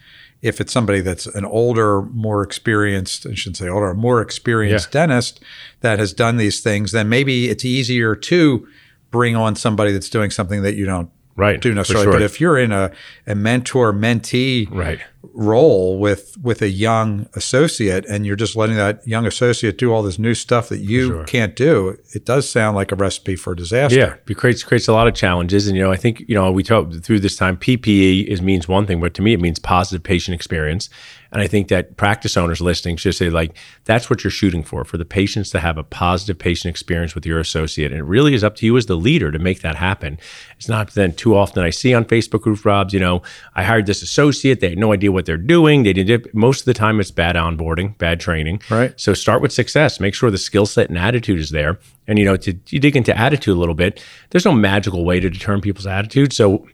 If 0.41 0.59
it's 0.59 0.73
somebody 0.73 1.01
that's 1.01 1.27
an 1.27 1.45
older, 1.45 2.01
more 2.01 2.41
experienced, 2.41 3.27
I 3.27 3.35
shouldn't 3.35 3.57
say 3.57 3.69
older, 3.69 3.93
more 3.93 4.21
experienced 4.23 4.91
dentist 4.91 5.39
that 5.81 5.99
has 5.99 6.13
done 6.13 6.37
these 6.37 6.61
things, 6.61 6.93
then 6.93 7.09
maybe 7.09 7.47
it's 7.47 7.63
easier 7.63 8.15
to 8.15 8.67
bring 9.11 9.35
on 9.35 9.55
somebody 9.55 9.91
that's 9.91 10.09
doing 10.09 10.31
something 10.31 10.63
that 10.63 10.73
you 10.73 10.87
don't 10.87 11.11
Right, 11.35 11.61
do 11.61 11.75
necessarily. 11.75 12.05
sure. 12.05 12.13
But 12.13 12.23
if 12.23 12.41
you're 12.41 12.57
in 12.57 12.71
a, 12.71 12.89
a 13.27 13.35
mentor 13.35 13.93
mentee 13.93 14.67
Right. 14.71 14.99
Role 15.23 15.99
with 15.99 16.35
with 16.41 16.61
a 16.61 16.69
young 16.69 17.27
associate 17.35 18.05
and 18.05 18.25
you're 18.25 18.35
just 18.35 18.55
letting 18.55 18.75
that 18.75 19.05
young 19.07 19.25
associate 19.25 19.77
do 19.77 19.93
all 19.93 20.01
this 20.01 20.17
new 20.17 20.33
stuff 20.33 20.69
that 20.69 20.79
you 20.79 21.07
sure. 21.07 21.23
can't 21.25 21.55
do, 21.55 21.97
it 22.13 22.25
does 22.25 22.49
sound 22.49 22.75
like 22.75 22.91
a 22.91 22.95
recipe 22.95 23.35
for 23.35 23.53
disaster. 23.53 23.97
Yeah, 23.97 24.15
it 24.27 24.35
creates 24.35 24.63
creates 24.63 24.87
a 24.87 24.93
lot 24.93 25.07
of 25.07 25.13
challenges, 25.13 25.67
and 25.67 25.77
you 25.77 25.83
know, 25.83 25.91
I 25.91 25.97
think 25.97 26.21
you 26.27 26.35
know 26.35 26.51
we 26.51 26.63
talk 26.63 26.91
through 27.03 27.19
this 27.19 27.35
time. 27.35 27.57
PPE 27.57 28.25
is 28.27 28.41
means 28.41 28.67
one 28.67 28.87
thing, 28.87 28.99
but 28.99 29.13
to 29.15 29.21
me, 29.21 29.33
it 29.33 29.39
means 29.39 29.59
positive 29.59 30.03
patient 30.03 30.35
experience. 30.35 30.89
And 31.31 31.41
I 31.41 31.47
think 31.47 31.69
that 31.69 31.95
practice 31.95 32.35
owners 32.35 32.59
listening 32.59 32.97
should 32.97 33.15
say 33.15 33.29
like 33.29 33.55
that's 33.85 34.09
what 34.09 34.23
you're 34.23 34.31
shooting 34.31 34.63
for 34.63 34.83
for 34.83 34.97
the 34.97 35.05
patients 35.05 35.49
to 35.51 35.59
have 35.59 35.77
a 35.77 35.83
positive 35.83 36.37
patient 36.37 36.69
experience 36.69 37.15
with 37.15 37.25
your 37.25 37.39
associate. 37.39 37.91
And 37.91 38.01
it 38.01 38.03
really 38.03 38.33
is 38.33 38.43
up 38.43 38.55
to 38.57 38.65
you 38.65 38.75
as 38.75 38.87
the 38.87 38.97
leader 38.97 39.31
to 39.31 39.39
make 39.39 39.61
that 39.61 39.75
happen. 39.75 40.19
It's 40.57 40.67
not 40.67 40.93
then 40.93 41.13
too 41.13 41.35
often 41.35 41.63
I 41.63 41.69
see 41.69 41.93
on 41.93 42.03
Facebook 42.03 42.41
group 42.41 42.65
Robs, 42.65 42.93
you 42.93 42.99
know, 42.99 43.21
I 43.55 43.63
hired 43.63 43.85
this 43.85 44.01
associate, 44.01 44.59
they 44.59 44.69
had 44.69 44.77
no 44.77 44.91
idea 44.91 45.10
what 45.11 45.25
they're 45.25 45.37
doing. 45.37 45.83
They 45.83 45.93
did 45.93 46.33
most 46.33 46.61
of 46.61 46.65
the 46.65 46.73
time 46.73 46.99
it's 46.99 47.11
bad 47.11 47.35
onboarding, 47.35 47.97
bad 47.97 48.19
training. 48.19 48.61
Right. 48.69 48.99
So 48.99 49.13
start 49.13 49.41
with 49.41 49.51
success. 49.51 49.99
Make 49.99 50.13
sure 50.13 50.31
the 50.31 50.37
skill 50.37 50.65
set 50.65 50.89
and 50.89 50.97
attitude 50.97 51.39
is 51.39 51.49
there. 51.49 51.79
And 52.07 52.17
you 52.17 52.25
know, 52.25 52.37
to 52.37 52.57
you 52.69 52.79
dig 52.79 52.95
into 52.95 53.17
attitude 53.17 53.55
a 53.55 53.59
little 53.59 53.75
bit, 53.75 54.03
there's 54.29 54.45
no 54.45 54.53
magical 54.53 55.05
way 55.05 55.19
to 55.19 55.29
determine 55.29 55.61
people's 55.61 55.87
attitude. 55.87 56.33
So 56.33 56.67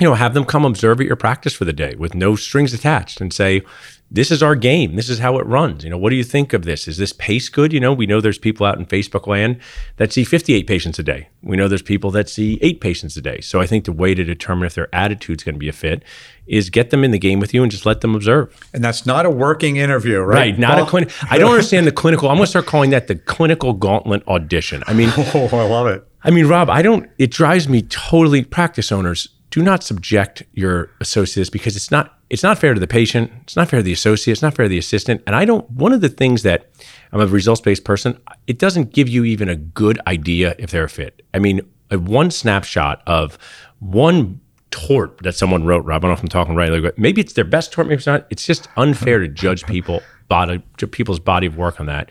you 0.00 0.08
know, 0.08 0.14
have 0.14 0.32
them 0.32 0.46
come 0.46 0.64
observe 0.64 1.00
at 1.00 1.06
your 1.06 1.16
practice 1.16 1.52
for 1.52 1.66
the 1.66 1.74
day 1.74 1.94
with 1.94 2.14
no 2.14 2.34
strings 2.34 2.72
attached 2.72 3.20
and 3.20 3.32
say, 3.32 3.62
this 4.12 4.32
is 4.32 4.42
our 4.42 4.56
game. 4.56 4.96
This 4.96 5.08
is 5.08 5.20
how 5.20 5.38
it 5.38 5.46
runs. 5.46 5.84
You 5.84 5.90
know, 5.90 5.98
what 5.98 6.10
do 6.10 6.16
you 6.16 6.24
think 6.24 6.52
of 6.52 6.64
this? 6.64 6.88
Is 6.88 6.96
this 6.96 7.12
pace 7.12 7.48
good? 7.48 7.72
You 7.72 7.78
know, 7.78 7.92
we 7.92 8.06
know 8.06 8.20
there's 8.20 8.38
people 8.38 8.66
out 8.66 8.76
in 8.76 8.86
Facebook 8.86 9.28
land 9.28 9.60
that 9.98 10.12
see 10.12 10.24
58 10.24 10.66
patients 10.66 10.98
a 10.98 11.04
day. 11.04 11.28
We 11.42 11.56
know 11.56 11.68
there's 11.68 11.80
people 11.82 12.10
that 12.10 12.28
see 12.28 12.58
eight 12.60 12.80
patients 12.80 13.16
a 13.16 13.20
day. 13.20 13.40
So 13.40 13.60
I 13.60 13.66
think 13.66 13.84
the 13.84 13.92
way 13.92 14.14
to 14.14 14.24
determine 14.24 14.66
if 14.66 14.74
their 14.74 14.92
attitude's 14.92 15.44
going 15.44 15.54
to 15.54 15.58
be 15.60 15.68
a 15.68 15.72
fit 15.72 16.02
is 16.46 16.70
get 16.70 16.90
them 16.90 17.04
in 17.04 17.12
the 17.12 17.18
game 17.18 17.38
with 17.38 17.54
you 17.54 17.62
and 17.62 17.70
just 17.70 17.86
let 17.86 18.00
them 18.00 18.16
observe. 18.16 18.52
And 18.74 18.82
that's 18.82 19.06
not 19.06 19.26
a 19.26 19.30
working 19.30 19.76
interview, 19.76 20.18
right? 20.18 20.36
Right. 20.36 20.58
Not 20.58 20.74
Paul? 20.78 20.86
a 20.86 20.90
clinic. 20.90 21.10
I 21.30 21.38
don't 21.38 21.52
understand 21.52 21.86
the 21.86 21.92
clinical. 21.92 22.28
I'm 22.28 22.36
going 22.36 22.46
to 22.46 22.50
start 22.50 22.66
calling 22.66 22.90
that 22.90 23.06
the 23.06 23.14
clinical 23.14 23.72
gauntlet 23.74 24.26
audition. 24.26 24.82
I 24.88 24.92
mean, 24.94 25.10
Oh, 25.16 25.48
I 25.52 25.62
love 25.68 25.86
it. 25.86 26.04
I 26.24 26.30
mean, 26.30 26.46
Rob, 26.46 26.68
I 26.68 26.82
don't, 26.82 27.08
it 27.18 27.30
drives 27.30 27.68
me 27.68 27.82
totally, 27.82 28.42
practice 28.44 28.90
owners, 28.90 29.28
do 29.50 29.62
not 29.62 29.82
subject 29.82 30.42
your 30.52 30.90
associates 31.00 31.50
because 31.50 31.76
it's 31.76 31.90
not, 31.90 32.18
it's 32.30 32.42
not 32.42 32.58
fair 32.58 32.72
to 32.72 32.80
the 32.80 32.86
patient. 32.86 33.32
It's 33.42 33.56
not 33.56 33.68
fair 33.68 33.80
to 33.80 33.84
the 33.84 33.92
associate. 33.92 34.32
It's 34.32 34.42
not 34.42 34.54
fair 34.54 34.64
to 34.64 34.68
the 34.68 34.78
assistant. 34.78 35.22
And 35.26 35.34
I 35.34 35.44
don't, 35.44 35.68
one 35.70 35.92
of 35.92 36.00
the 36.00 36.08
things 36.08 36.44
that 36.44 36.70
I'm 37.12 37.20
a 37.20 37.26
results 37.26 37.60
based 37.60 37.84
person, 37.84 38.20
it 38.46 38.58
doesn't 38.58 38.92
give 38.92 39.08
you 39.08 39.24
even 39.24 39.48
a 39.48 39.56
good 39.56 40.00
idea 40.06 40.54
if 40.58 40.70
they're 40.70 40.84
a 40.84 40.88
fit. 40.88 41.22
I 41.34 41.40
mean, 41.40 41.60
one 41.90 42.30
snapshot 42.30 43.02
of 43.06 43.36
one 43.80 44.40
tort 44.70 45.18
that 45.22 45.34
someone 45.34 45.64
wrote, 45.64 45.84
Rob, 45.84 46.04
I 46.04 46.06
don't 46.06 46.10
know 46.10 46.18
if 46.18 46.22
I'm 46.22 46.28
talking 46.28 46.54
right, 46.54 46.70
like, 46.70 46.96
maybe 46.96 47.20
it's 47.20 47.32
their 47.32 47.44
best 47.44 47.72
tort, 47.72 47.88
maybe 47.88 47.96
it's 47.96 48.06
not. 48.06 48.26
It's 48.30 48.46
just 48.46 48.68
unfair 48.76 49.18
to 49.18 49.26
judge 49.26 49.66
people, 49.66 50.00
body, 50.28 50.62
to 50.76 50.86
people's 50.86 51.18
body 51.18 51.48
of 51.48 51.56
work 51.56 51.80
on 51.80 51.86
that 51.86 52.10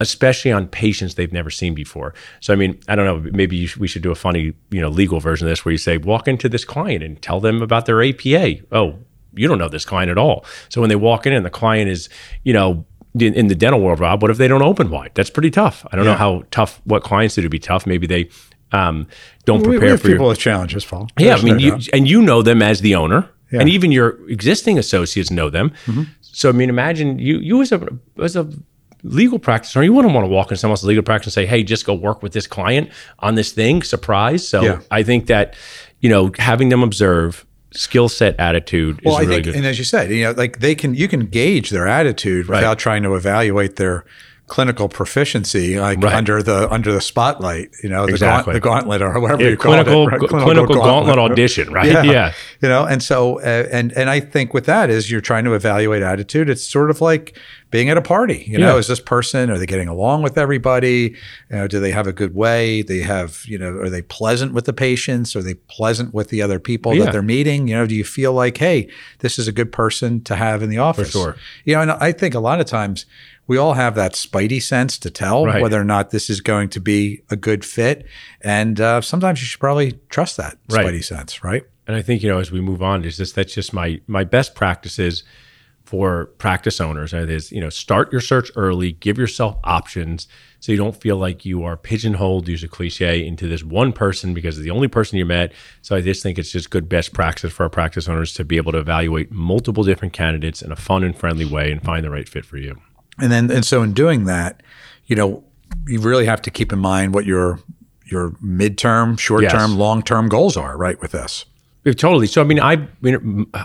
especially 0.00 0.50
on 0.52 0.66
patients 0.68 1.14
they've 1.14 1.32
never 1.32 1.50
seen 1.50 1.74
before. 1.74 2.12
So, 2.40 2.52
I 2.52 2.56
mean, 2.56 2.80
I 2.88 2.94
don't 2.96 3.04
know, 3.06 3.30
maybe 3.32 3.56
you 3.56 3.68
we 3.78 3.86
should 3.86 4.02
do 4.02 4.10
a 4.10 4.14
funny, 4.16 4.52
you 4.70 4.80
know, 4.80 4.88
legal 4.88 5.20
version 5.20 5.46
of 5.46 5.50
this 5.52 5.64
where 5.64 5.72
you 5.72 5.78
say, 5.78 5.96
walk 5.98 6.26
into 6.28 6.48
this 6.48 6.64
client 6.64 7.02
and 7.04 7.20
tell 7.22 7.40
them 7.40 7.62
about 7.62 7.86
their 7.86 8.02
APA. 8.02 8.56
Oh, 8.72 8.98
you 9.34 9.48
don't 9.48 9.58
know 9.58 9.68
this 9.68 9.84
client 9.84 10.10
at 10.10 10.18
all. 10.18 10.44
So 10.68 10.80
when 10.80 10.90
they 10.90 10.96
walk 10.96 11.26
in 11.26 11.32
and 11.32 11.46
the 11.46 11.50
client 11.50 11.88
is, 11.88 12.08
you 12.44 12.52
know, 12.52 12.84
in, 13.18 13.34
in 13.34 13.46
the 13.48 13.54
dental 13.54 13.80
world, 13.80 14.00
Rob, 14.00 14.22
what 14.22 14.30
if 14.30 14.38
they 14.38 14.48
don't 14.48 14.62
open 14.62 14.90
wide? 14.90 15.12
That's 15.14 15.30
pretty 15.30 15.50
tough. 15.50 15.86
I 15.92 15.96
don't 15.96 16.04
know 16.04 16.14
how 16.14 16.44
tough, 16.50 16.80
what 16.84 17.02
clients 17.02 17.34
do 17.34 17.42
to 17.42 17.48
be 17.48 17.58
tough. 17.58 17.86
Maybe 17.86 18.06
they 18.06 18.28
um, 18.72 19.06
don't 19.44 19.60
We, 19.62 19.68
we 19.68 19.74
prepare 19.76 19.90
have 19.90 20.00
for 20.00 20.08
your, 20.08 20.16
people 20.16 20.28
with 20.28 20.38
challenges, 20.38 20.84
Paul. 20.84 21.08
yeah, 21.18 21.36
I 21.36 21.42
mean, 21.42 21.58
no 21.58 21.76
you, 21.76 21.78
and 21.92 22.08
you 22.08 22.22
know 22.22 22.42
them 22.42 22.62
as 22.62 22.80
the 22.80 22.94
owner, 22.94 23.28
Yeah. 23.50 23.60
and 23.60 23.68
even 23.68 23.92
your 23.92 24.18
existing 24.30 24.78
associates 24.78 25.30
know 25.30 25.50
them. 25.50 25.72
Mm-hmm. 25.84 26.04
So, 26.22 26.48
I 26.48 26.52
mean, 26.52 26.70
imagine 26.70 27.18
you 27.18 27.38
you 27.38 27.60
as 27.60 27.70
a 27.72 27.86
as 28.18 28.34
a 28.34 28.48
legal 29.04 29.38
practice 29.38 29.76
or 29.76 29.82
you 29.82 29.92
wouldn't 29.92 30.14
want 30.14 30.24
to 30.24 30.28
walk 30.28 30.50
in 30.50 30.56
someone 30.56 30.72
else's 30.74 30.86
legal 30.86 31.02
practice 31.02 31.28
and 31.28 31.32
say, 31.34 31.46
"Hey, 31.46 31.62
just 31.62 31.84
go 31.84 31.94
work 31.94 32.22
with 32.22 32.32
this 32.32 32.46
client 32.46 32.90
on 33.18 33.34
this 33.34 33.52
thing." 33.52 33.82
Surprise! 33.82 34.46
So, 34.46 34.62
Yeah. 34.62 34.80
I 34.90 35.02
think 35.02 35.26
that 35.26 35.54
you 36.00 36.08
know 36.08 36.30
having 36.38 36.68
them 36.68 36.82
observe 36.82 37.44
skill 37.74 38.08
set 38.08 38.38
attitude 38.38 39.00
Well, 39.04 39.14
is 39.14 39.18
I 39.18 39.22
really 39.22 39.34
think, 39.36 39.44
good. 39.46 39.54
and 39.56 39.66
as 39.66 39.78
you 39.78 39.84
said, 39.84 40.10
you 40.10 40.24
know, 40.24 40.32
like 40.32 40.60
they 40.60 40.74
can, 40.74 40.94
you 40.94 41.08
can 41.08 41.24
gauge 41.26 41.70
their 41.70 41.86
attitude 41.88 42.46
without 42.46 42.78
trying 42.78 43.02
to 43.04 43.14
evaluate 43.14 43.76
their 43.76 44.04
clinical 44.46 44.90
proficiency, 44.90 45.78
like 45.80 45.98
Right. 46.02 46.12
under 46.14 46.42
the 46.42 46.70
under 46.70 46.92
the 46.92 47.00
spotlight. 47.00 47.70
You 47.82 47.88
know, 47.88 48.04
the, 48.04 48.12
Exactly. 48.12 48.52
gaunt, 48.52 48.54
the 48.54 48.60
gauntlet 48.60 49.00
or 49.02 49.18
whatever 49.20 49.42
Yeah, 49.42 49.48
you 49.50 49.56
call 49.56 49.72
clinical, 49.72 50.02
it. 50.06 50.10
right? 50.20 50.28
clinical, 50.28 50.74
gauntlet 50.74 51.18
audition, 51.18 51.72
right? 51.72 51.86
Yeah. 51.90 52.02
Yeah. 52.02 52.32
you 52.60 52.68
know, 52.68 52.84
and 52.84 53.02
so 53.02 53.40
uh, 53.40 53.66
and 53.72 53.92
and 53.92 54.10
I 54.10 54.20
think 54.20 54.52
with 54.52 54.66
that 54.66 54.90
is 54.90 55.10
you're 55.10 55.22
trying 55.22 55.44
to 55.44 55.54
evaluate 55.54 56.02
attitude. 56.02 56.50
It's 56.50 56.62
sort 56.68 56.90
of 56.90 57.00
like 57.00 57.38
being 57.72 57.88
at 57.90 57.96
a 57.96 58.02
party. 58.02 58.44
You 58.46 58.58
know, 58.58 58.74
Yeah. 58.74 58.78
is 58.78 58.86
this 58.86 59.00
person 59.00 59.50
are 59.50 59.58
they 59.58 59.66
getting 59.66 59.88
along 59.88 60.22
with 60.22 60.38
everybody? 60.38 61.16
You 61.50 61.56
know, 61.56 61.66
do 61.66 61.80
they 61.80 61.90
have 61.90 62.06
a 62.06 62.12
good 62.12 62.34
way? 62.34 62.82
They 62.82 63.00
have 63.00 63.42
you 63.46 63.58
know, 63.58 63.70
are 63.78 63.90
they 63.90 64.02
pleasant 64.02 64.52
with 64.52 64.66
the 64.66 64.72
patients? 64.72 65.34
Are 65.34 65.42
they 65.42 65.54
pleasant 65.54 66.14
with 66.14 66.28
the 66.28 66.40
other 66.42 66.60
people 66.60 66.94
Yeah. 66.94 67.04
that 67.06 67.12
they're 67.12 67.22
meeting? 67.22 67.66
You 67.66 67.74
know, 67.76 67.86
do 67.86 67.94
you 67.96 68.04
feel 68.04 68.32
like 68.32 68.58
hey, 68.58 68.88
this 69.18 69.38
is 69.38 69.48
a 69.48 69.52
good 69.52 69.72
person 69.72 70.20
to 70.24 70.36
have 70.36 70.62
in 70.62 70.70
the 70.70 70.78
office? 70.78 71.10
sure. 71.10 71.34
You 71.64 71.74
know, 71.74 71.80
and 71.82 71.90
I 71.90 72.12
think 72.12 72.34
a 72.34 72.40
lot 72.40 72.60
of 72.60 72.66
times 72.66 73.06
we 73.48 73.56
all 73.58 73.74
have 73.74 73.94
that 73.96 74.12
spidey 74.12 74.62
sense 74.62 74.96
to 74.98 75.10
tell 75.10 75.44
Right. 75.46 75.60
whether 75.60 75.80
or 75.80 75.84
not 75.84 76.10
this 76.10 76.30
is 76.30 76.40
going 76.40 76.68
to 76.68 76.80
be 76.80 77.22
a 77.30 77.34
good 77.36 77.64
fit. 77.64 78.06
And 78.42 78.80
uh, 78.80 79.00
sometimes 79.00 79.40
you 79.40 79.46
should 79.46 79.58
probably 79.60 79.98
trust 80.10 80.36
that 80.36 80.58
Right. 80.70 80.86
spidey 80.86 81.02
sense, 81.02 81.42
right? 81.42 81.64
And 81.88 81.96
I 81.96 82.02
think 82.02 82.22
you 82.22 82.28
know 82.28 82.38
as 82.38 82.52
we 82.52 82.60
move 82.60 82.82
on, 82.82 83.04
is 83.04 83.16
this 83.16 83.32
that's 83.32 83.54
just 83.54 83.72
my 83.72 84.00
my 84.06 84.22
best 84.24 84.54
practices 84.54 85.24
for 85.92 86.24
practice 86.38 86.80
owners. 86.80 87.12
It 87.12 87.28
is 87.28 87.52
you 87.52 87.60
know 87.60 87.68
start 87.68 88.10
your 88.10 88.22
search 88.22 88.50
early, 88.56 88.92
give 88.92 89.18
yourself 89.18 89.58
options, 89.62 90.26
so 90.58 90.72
you 90.72 90.78
don't 90.78 90.96
feel 90.96 91.18
like 91.18 91.44
you 91.44 91.64
are 91.64 91.76
pigeonholed. 91.76 92.48
Use 92.48 92.64
a 92.64 92.68
cliche 92.68 93.22
into 93.26 93.46
this 93.46 93.62
one 93.62 93.92
person 93.92 94.32
because 94.32 94.56
it's 94.56 94.64
the 94.64 94.70
only 94.70 94.88
person 94.88 95.18
you 95.18 95.26
met. 95.26 95.52
So 95.82 95.94
I 95.94 96.00
just 96.00 96.22
think 96.22 96.38
it's 96.38 96.50
just 96.50 96.70
good 96.70 96.88
best 96.88 97.12
practice 97.12 97.52
for 97.52 97.64
our 97.64 97.68
practice 97.68 98.08
owners 98.08 98.32
to 98.34 98.44
be 98.44 98.56
able 98.56 98.72
to 98.72 98.78
evaluate 98.78 99.30
multiple 99.30 99.84
different 99.84 100.14
candidates 100.14 100.62
in 100.62 100.72
a 100.72 100.76
fun 100.76 101.04
and 101.04 101.14
friendly 101.14 101.44
way 101.44 101.70
and 101.70 101.82
find 101.82 102.02
the 102.02 102.10
right 102.10 102.26
fit 102.26 102.46
for 102.46 102.56
you. 102.56 102.80
And 103.18 103.30
then 103.30 103.50
and 103.50 103.62
so 103.62 103.82
in 103.82 103.92
doing 103.92 104.24
that, 104.24 104.62
you 105.04 105.14
know, 105.14 105.44
you 105.86 106.00
really 106.00 106.24
have 106.24 106.40
to 106.40 106.50
keep 106.50 106.72
in 106.72 106.78
mind 106.78 107.12
what 107.12 107.26
your 107.26 107.58
your 108.06 108.30
midterm, 108.42 109.18
short 109.18 109.42
term, 109.50 109.72
Yes. 109.72 109.78
long 109.78 110.02
term 110.02 110.30
goals 110.30 110.56
are, 110.56 110.74
right? 110.78 110.98
With 111.02 111.12
this. 111.12 111.44
Totally. 111.84 112.28
So 112.28 112.40
I 112.40 112.44
mean, 112.44 112.60
I've 112.60 112.86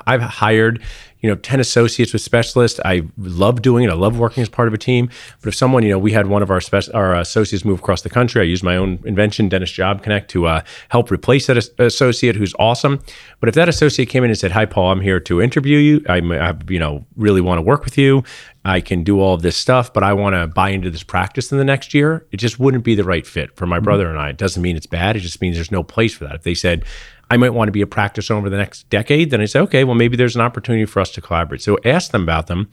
I've 0.08 0.22
hired 0.22 0.82
you 1.20 1.30
know 1.30 1.36
ten 1.36 1.60
associates 1.60 2.14
with 2.14 2.24
specialists. 2.24 2.80
I 2.84 3.04
love 3.16 3.62
doing 3.62 3.84
it. 3.84 3.92
I 3.92 3.94
love 3.94 4.18
working 4.18 4.42
as 4.42 4.50
part 4.50 4.68
of 4.68 4.74
a 4.74 4.78
team. 4.80 5.10
But 5.42 5.50
if 5.50 5.56
someone 5.56 5.84
you 5.84 5.90
know, 5.90 6.00
we 6.00 6.14
had 6.14 6.26
one 6.26 6.42
of 6.42 6.50
our 6.50 6.60
spec- 6.60 6.92
our 6.96 7.14
associates 7.14 7.64
move 7.64 7.78
across 7.78 8.02
the 8.02 8.10
country. 8.10 8.42
I 8.42 8.46
used 8.46 8.64
my 8.64 8.76
own 8.76 9.00
invention, 9.06 9.50
Dentist 9.50 9.76
Job 9.76 10.02
Connect, 10.02 10.32
to 10.32 10.48
uh, 10.48 10.62
help 10.90 11.12
replace 11.12 11.46
that 11.46 11.58
as- 11.58 11.70
associate 11.78 12.36
who's 12.36 12.56
awesome. 12.58 13.00
But 13.40 13.50
if 13.50 13.56
that 13.56 13.70
associate 13.70 14.08
came 14.10 14.24
in 14.24 14.32
and 14.32 14.40
said, 14.40 14.52
"Hi, 14.52 14.66
Paul, 14.66 14.92
I'm 14.92 15.02
here 15.02 15.20
to 15.20 15.40
interview 15.40 15.78
you. 15.78 16.04
I'm, 16.10 16.32
I 16.32 16.56
you 16.70 16.80
know 16.80 17.06
really 17.18 17.42
want 17.42 17.60
to 17.60 17.64
work 17.64 17.86
with 17.86 18.00
you. 18.00 18.24
I 18.66 18.82
can 18.82 19.04
do 19.04 19.22
all 19.22 19.36
of 19.36 19.44
this 19.44 19.56
stuff, 19.56 19.94
but 19.94 20.02
I 20.04 20.14
want 20.14 20.34
to 20.36 20.48
buy 20.48 20.70
into 20.70 20.90
this 20.90 21.04
practice 21.04 21.52
in 21.52 21.60
the 21.60 21.66
next 21.66 21.94
year," 21.94 22.26
it 22.32 22.38
just 22.38 22.60
wouldn't 22.60 22.84
be 22.84 22.96
the 22.96 23.04
right 23.04 23.28
fit 23.28 23.56
for 23.56 23.68
my 23.68 23.80
brother 23.80 24.10
and 24.10 24.18
I. 24.18 24.30
It 24.30 24.38
doesn't 24.38 24.64
mean 24.64 24.76
it's 24.76 24.88
bad. 24.88 25.16
It 25.16 25.20
just 25.20 25.40
means 25.40 25.56
there's 25.56 25.72
no 25.72 25.84
place 25.84 26.16
for 26.16 26.24
that. 26.24 26.34
If 26.34 26.42
they 26.42 26.56
said, 26.56 26.84
I 27.30 27.38
might 27.38 27.54
want 27.54 27.68
to 27.68 27.72
be 27.72 27.82
a 27.82 27.88
practice 27.88 28.32
owner 28.32 28.40
over 28.40 28.50
the 28.50 28.58
next 28.58 28.90
decade, 28.90 29.32
then 29.32 29.42
I 29.42 29.46
say, 29.46 29.60
okay, 29.60 29.84
well, 29.84 29.96
maybe 29.96 30.16
there's 30.16 30.36
an 30.36 30.42
opportunity 30.42 30.86
for 30.86 31.00
us 31.00 31.12
to 31.12 31.22
collaborate. 31.22 31.62
So 31.62 31.78
ask 31.84 32.12
them 32.12 32.24
about 32.24 32.48
them 32.48 32.70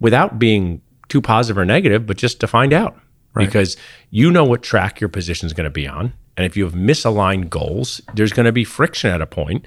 without 0.00 0.38
being 0.38 0.82
too 1.08 1.20
positive 1.20 1.56
or 1.56 1.64
negative, 1.64 2.06
but 2.06 2.16
just 2.16 2.40
to 2.40 2.46
find 2.46 2.72
out. 2.72 2.98
Because 3.46 3.76
you 4.10 4.30
know 4.30 4.44
what 4.44 4.62
track 4.62 4.98
your 4.98 5.08
position 5.08 5.46
is 5.46 5.52
going 5.52 5.64
to 5.64 5.70
be 5.70 5.86
on. 5.86 6.14
And 6.38 6.46
if 6.46 6.56
you 6.56 6.64
have 6.64 6.74
misaligned 6.74 7.48
goals, 7.50 8.00
there's 8.14 8.32
going 8.32 8.46
to 8.46 8.52
be 8.52 8.64
friction 8.64 9.10
at 9.10 9.20
a 9.20 9.26
point. 9.26 9.66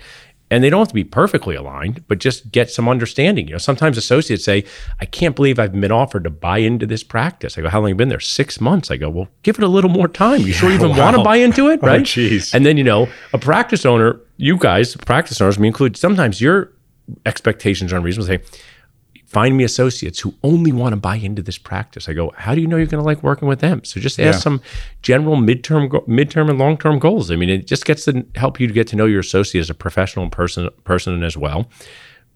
And 0.51 0.63
they 0.63 0.70
don't 0.70 0.79
have 0.79 0.88
to 0.88 0.94
be 0.96 1.03
perfectly 1.03 1.56
aligned, 1.56 2.08
but 2.08 2.18
just 2.18 2.51
get 2.51 2.72
some 2.72 2.89
understanding. 2.89 3.48
You 3.48 3.53
know, 3.53 3.58
sometimes 3.60 3.98
associates 3.98 4.44
say, 4.44 4.63
I 5.00 5.06
can't 5.06 5.36
believe 5.36 5.60
I've 5.60 5.79
been 5.79 5.91
offered 5.91 6.24
to 6.24 6.32
buy 6.32 6.58
into 6.58 6.88
this 6.88 7.03
practice. 7.03 7.58
I 7.58 7.62
go, 7.62 7.70
How 7.70 7.79
long 7.79 7.89
have 7.89 7.96
you 7.96 7.96
been 7.96 8.10
there? 8.10 8.20
Six 8.20 8.60
months. 8.60 8.89
I 8.89 8.98
go, 8.98 9.10
Well, 9.10 9.27
give 9.44 9.58
it 9.60 9.63
a 9.63 9.68
little 9.68 9.91
more 9.91 10.08
time. 10.08 10.41
You 10.41 10.53
sure 10.53 10.70
you 10.70 10.75
even 10.75 10.89
want 10.98 11.15
to 11.15 11.24
buy 11.24 11.36
into 11.36 11.70
it? 11.70 11.79
Oh, 11.84 11.88
right. 11.88 12.01
jeez. 12.01 12.53
And 12.53 12.65
then, 12.65 12.77
you 12.77 12.84
know, 12.84 13.08
a 13.34 13.38
practice 13.38 13.86
owner, 13.86 14.20
you 14.38 14.58
guys, 14.58 14.96
practice 14.96 15.39
owners, 15.39 15.60
me 15.60 15.68
include, 15.68 15.98
sometimes 15.98 16.41
your 16.41 16.72
expectations 17.25 17.94
are 17.94 17.98
unreasonable. 17.98 18.27
Say, 18.27 18.39
find 19.29 19.55
me 19.55 19.63
associates 19.63 20.19
who 20.19 20.33
only 20.43 20.71
want 20.71 20.91
to 20.93 20.98
buy 20.98 21.15
into 21.15 21.41
this 21.43 21.57
practice. 21.59 22.09
I 22.09 22.13
go, 22.13 22.33
how 22.36 22.55
do 22.55 22.62
you 22.62 22.67
know 22.67 22.77
you're 22.77 22.88
going 22.88 23.01
to 23.01 23.05
like 23.05 23.21
working 23.21 23.48
with 23.48 23.59
them? 23.59 23.83
So 23.83 24.00
just 24.00 24.19
ask 24.19 24.38
Yeah. 24.38 24.39
some 24.39 24.62
general 25.03 25.36
midterm, 25.36 25.88
go- 25.89 26.01
midterm 26.01 26.50
and 26.50 26.57
long-term 26.57 26.98
goals. 26.98 27.29
I 27.29 27.36
mean, 27.36 27.50
it 27.50 27.67
just 27.67 27.86
gets 27.86 28.05
to 28.05 28.25
help 28.36 28.59
you 28.59 28.65
to 28.67 28.74
get 28.74 28.88
to 28.88 28.95
know 28.95 29.05
your 29.05 29.19
associate 29.19 29.62
as 29.62 29.69
a 29.69 29.75
professional 29.75 30.29
person, 30.29 30.69
person 30.83 31.21
as 31.24 31.38
well. 31.38 31.67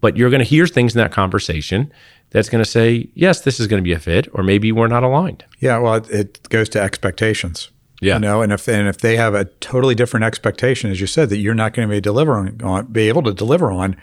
But 0.00 0.16
you're 0.16 0.30
going 0.30 0.42
to 0.42 0.48
hear 0.48 0.66
things 0.68 0.94
in 0.94 1.00
that 1.00 1.10
conversation 1.12 1.92
that's 2.30 2.48
going 2.48 2.62
to 2.62 2.70
say, 2.70 3.08
yes, 3.14 3.40
this 3.40 3.58
is 3.58 3.66
going 3.66 3.82
to 3.82 3.84
be 3.84 3.92
a 3.92 3.98
fit, 3.98 4.28
or 4.32 4.44
maybe 4.44 4.70
we're 4.70 4.86
not 4.86 5.02
aligned. 5.02 5.44
Yeah, 5.58 5.78
well, 5.78 5.94
it, 5.96 6.10
it 6.10 6.48
goes 6.50 6.68
to 6.70 6.80
expectations. 6.80 7.70
Yeah. 8.00 8.14
You 8.14 8.20
know, 8.20 8.42
and 8.42 8.52
if 8.52 8.68
and 8.68 8.86
if 8.86 8.98
they 8.98 9.16
have 9.16 9.34
a 9.34 9.46
totally 9.60 9.94
different 9.94 10.24
expectation, 10.24 10.90
as 10.90 11.00
you 11.00 11.06
said, 11.06 11.28
that 11.30 11.38
you're 11.38 11.54
not 11.54 11.72
going 11.74 11.88
to 11.88 11.92
be 11.94 12.00
delivering 12.00 12.62
on, 12.62 12.86
be 12.92 13.08
able 13.08 13.22
to 13.22 13.32
deliver 13.32 13.70
on, 13.72 13.96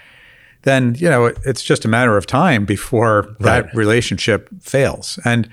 then 0.64 0.96
you 0.98 1.10
know 1.10 1.26
it's 1.46 1.64
just 1.64 1.86
a 1.86 1.88
matter 1.88 2.18
of 2.18 2.26
time 2.26 2.66
before 2.66 3.36
that 3.40 3.74
relationship 3.76 4.50
fails. 4.62 5.20
And 5.26 5.50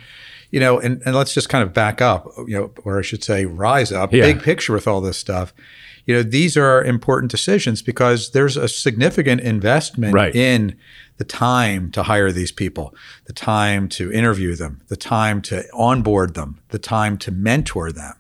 you 0.51 0.61
know, 0.61 0.79
and, 0.81 1.03
and 1.05 1.15
let's 1.15 1.35
just 1.35 1.51
kind 1.51 1.63
of 1.63 1.75
back 1.75 2.01
up, 2.01 2.27
you 2.47 2.55
know, 2.59 2.73
or 2.85 2.99
I 2.99 3.03
should 3.03 3.23
say, 3.23 3.45
rise 3.45 3.93
up, 3.93 4.15
Yeah. 4.15 4.23
big 4.23 4.41
picture 4.43 4.73
with 4.73 4.89
all 4.89 5.03
this 5.03 5.19
stuff. 5.19 5.53
You 6.07 6.15
know, 6.15 6.23
these 6.23 6.57
are 6.57 6.83
important 6.83 7.31
decisions 7.31 7.83
because 7.83 8.31
there's 8.31 8.57
a 8.57 8.67
significant 8.67 9.43
investment 9.43 10.15
Right. 10.15 10.35
in 10.35 10.75
the 11.19 11.25
time 11.25 11.91
to 11.91 12.05
hire 12.05 12.33
these 12.33 12.51
people, 12.51 12.95
the 13.27 13.35
time 13.35 13.91
to 13.91 14.11
interview 14.11 14.57
them, 14.57 14.81
the 14.89 14.97
time 14.97 15.43
to 15.43 15.65
onboard 15.75 16.33
them, 16.33 16.61
the 16.71 16.79
time 16.79 17.19
to 17.19 17.31
mentor 17.31 17.93
them. 17.93 18.15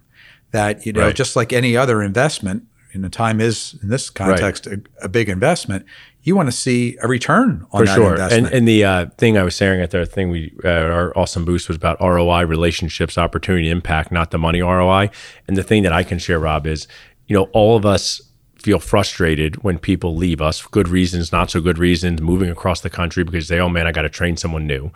That, 0.51 0.85
you 0.85 0.93
know, 0.93 1.07
Right. 1.07 1.15
just 1.17 1.35
like 1.35 1.55
any 1.55 1.79
other 1.79 2.03
investment, 2.03 2.65
and 2.93 3.03
the 3.03 3.09
time 3.09 3.41
is 3.41 3.75
in 3.83 3.89
this 3.89 4.11
context 4.11 4.67
a, 4.67 4.83
a 5.01 5.09
big 5.09 5.31
investment, 5.31 5.87
you 6.23 6.37
want 6.37 6.49
to 6.49 6.53
see 6.57 6.97
a 7.03 7.09
return 7.09 7.67
on 7.71 7.81
for 7.81 7.87
that 7.87 7.95
sure. 7.95 8.11
investment. 8.13 8.47
And 8.47 8.55
and 8.55 8.69
the 8.69 8.85
uh, 8.85 9.07
thing 9.19 9.39
I 9.39 9.43
was 9.43 9.57
saying 9.57 9.81
at 9.81 9.91
the 9.91 10.05
thing 10.07 10.31
we 10.31 10.53
uh, 10.65 10.69
our 10.69 11.17
awesome 11.17 11.45
boost 11.45 11.69
was 11.69 11.77
about 11.77 12.01
ROI, 12.01 12.45
relationships, 12.45 13.17
opportunity, 13.17 13.71
impact, 13.71 14.13
not 14.13 14.31
the 14.31 14.39
money 14.39 14.61
ROI. 14.61 15.11
And 15.47 15.57
the 15.57 15.63
thing 15.63 15.83
that 15.85 15.93
I 15.93 16.03
can 16.03 16.19
share, 16.19 16.39
Rob, 16.39 16.67
is 16.67 16.87
you 17.27 17.35
know 17.35 17.45
all 17.53 17.77
of 17.77 17.87
us 17.87 18.21
feel 18.57 18.79
frustrated 18.79 19.63
when 19.63 19.79
people 19.79 20.17
leave 20.17 20.41
us, 20.41 20.67
good 20.67 20.89
reasons, 20.89 21.31
not 21.31 21.51
so 21.51 21.61
good 21.61 21.79
reasons, 21.79 22.21
moving 22.21 22.51
across 22.51 22.81
the 22.81 22.91
country 22.91 23.23
because 23.23 23.49
they, 23.49 23.61
oh 23.61 23.69
man, 23.69 23.87
I 23.87 23.93
got 23.93 24.03
to 24.03 24.09
train 24.09 24.37
someone 24.37 24.67
new. 24.67 24.91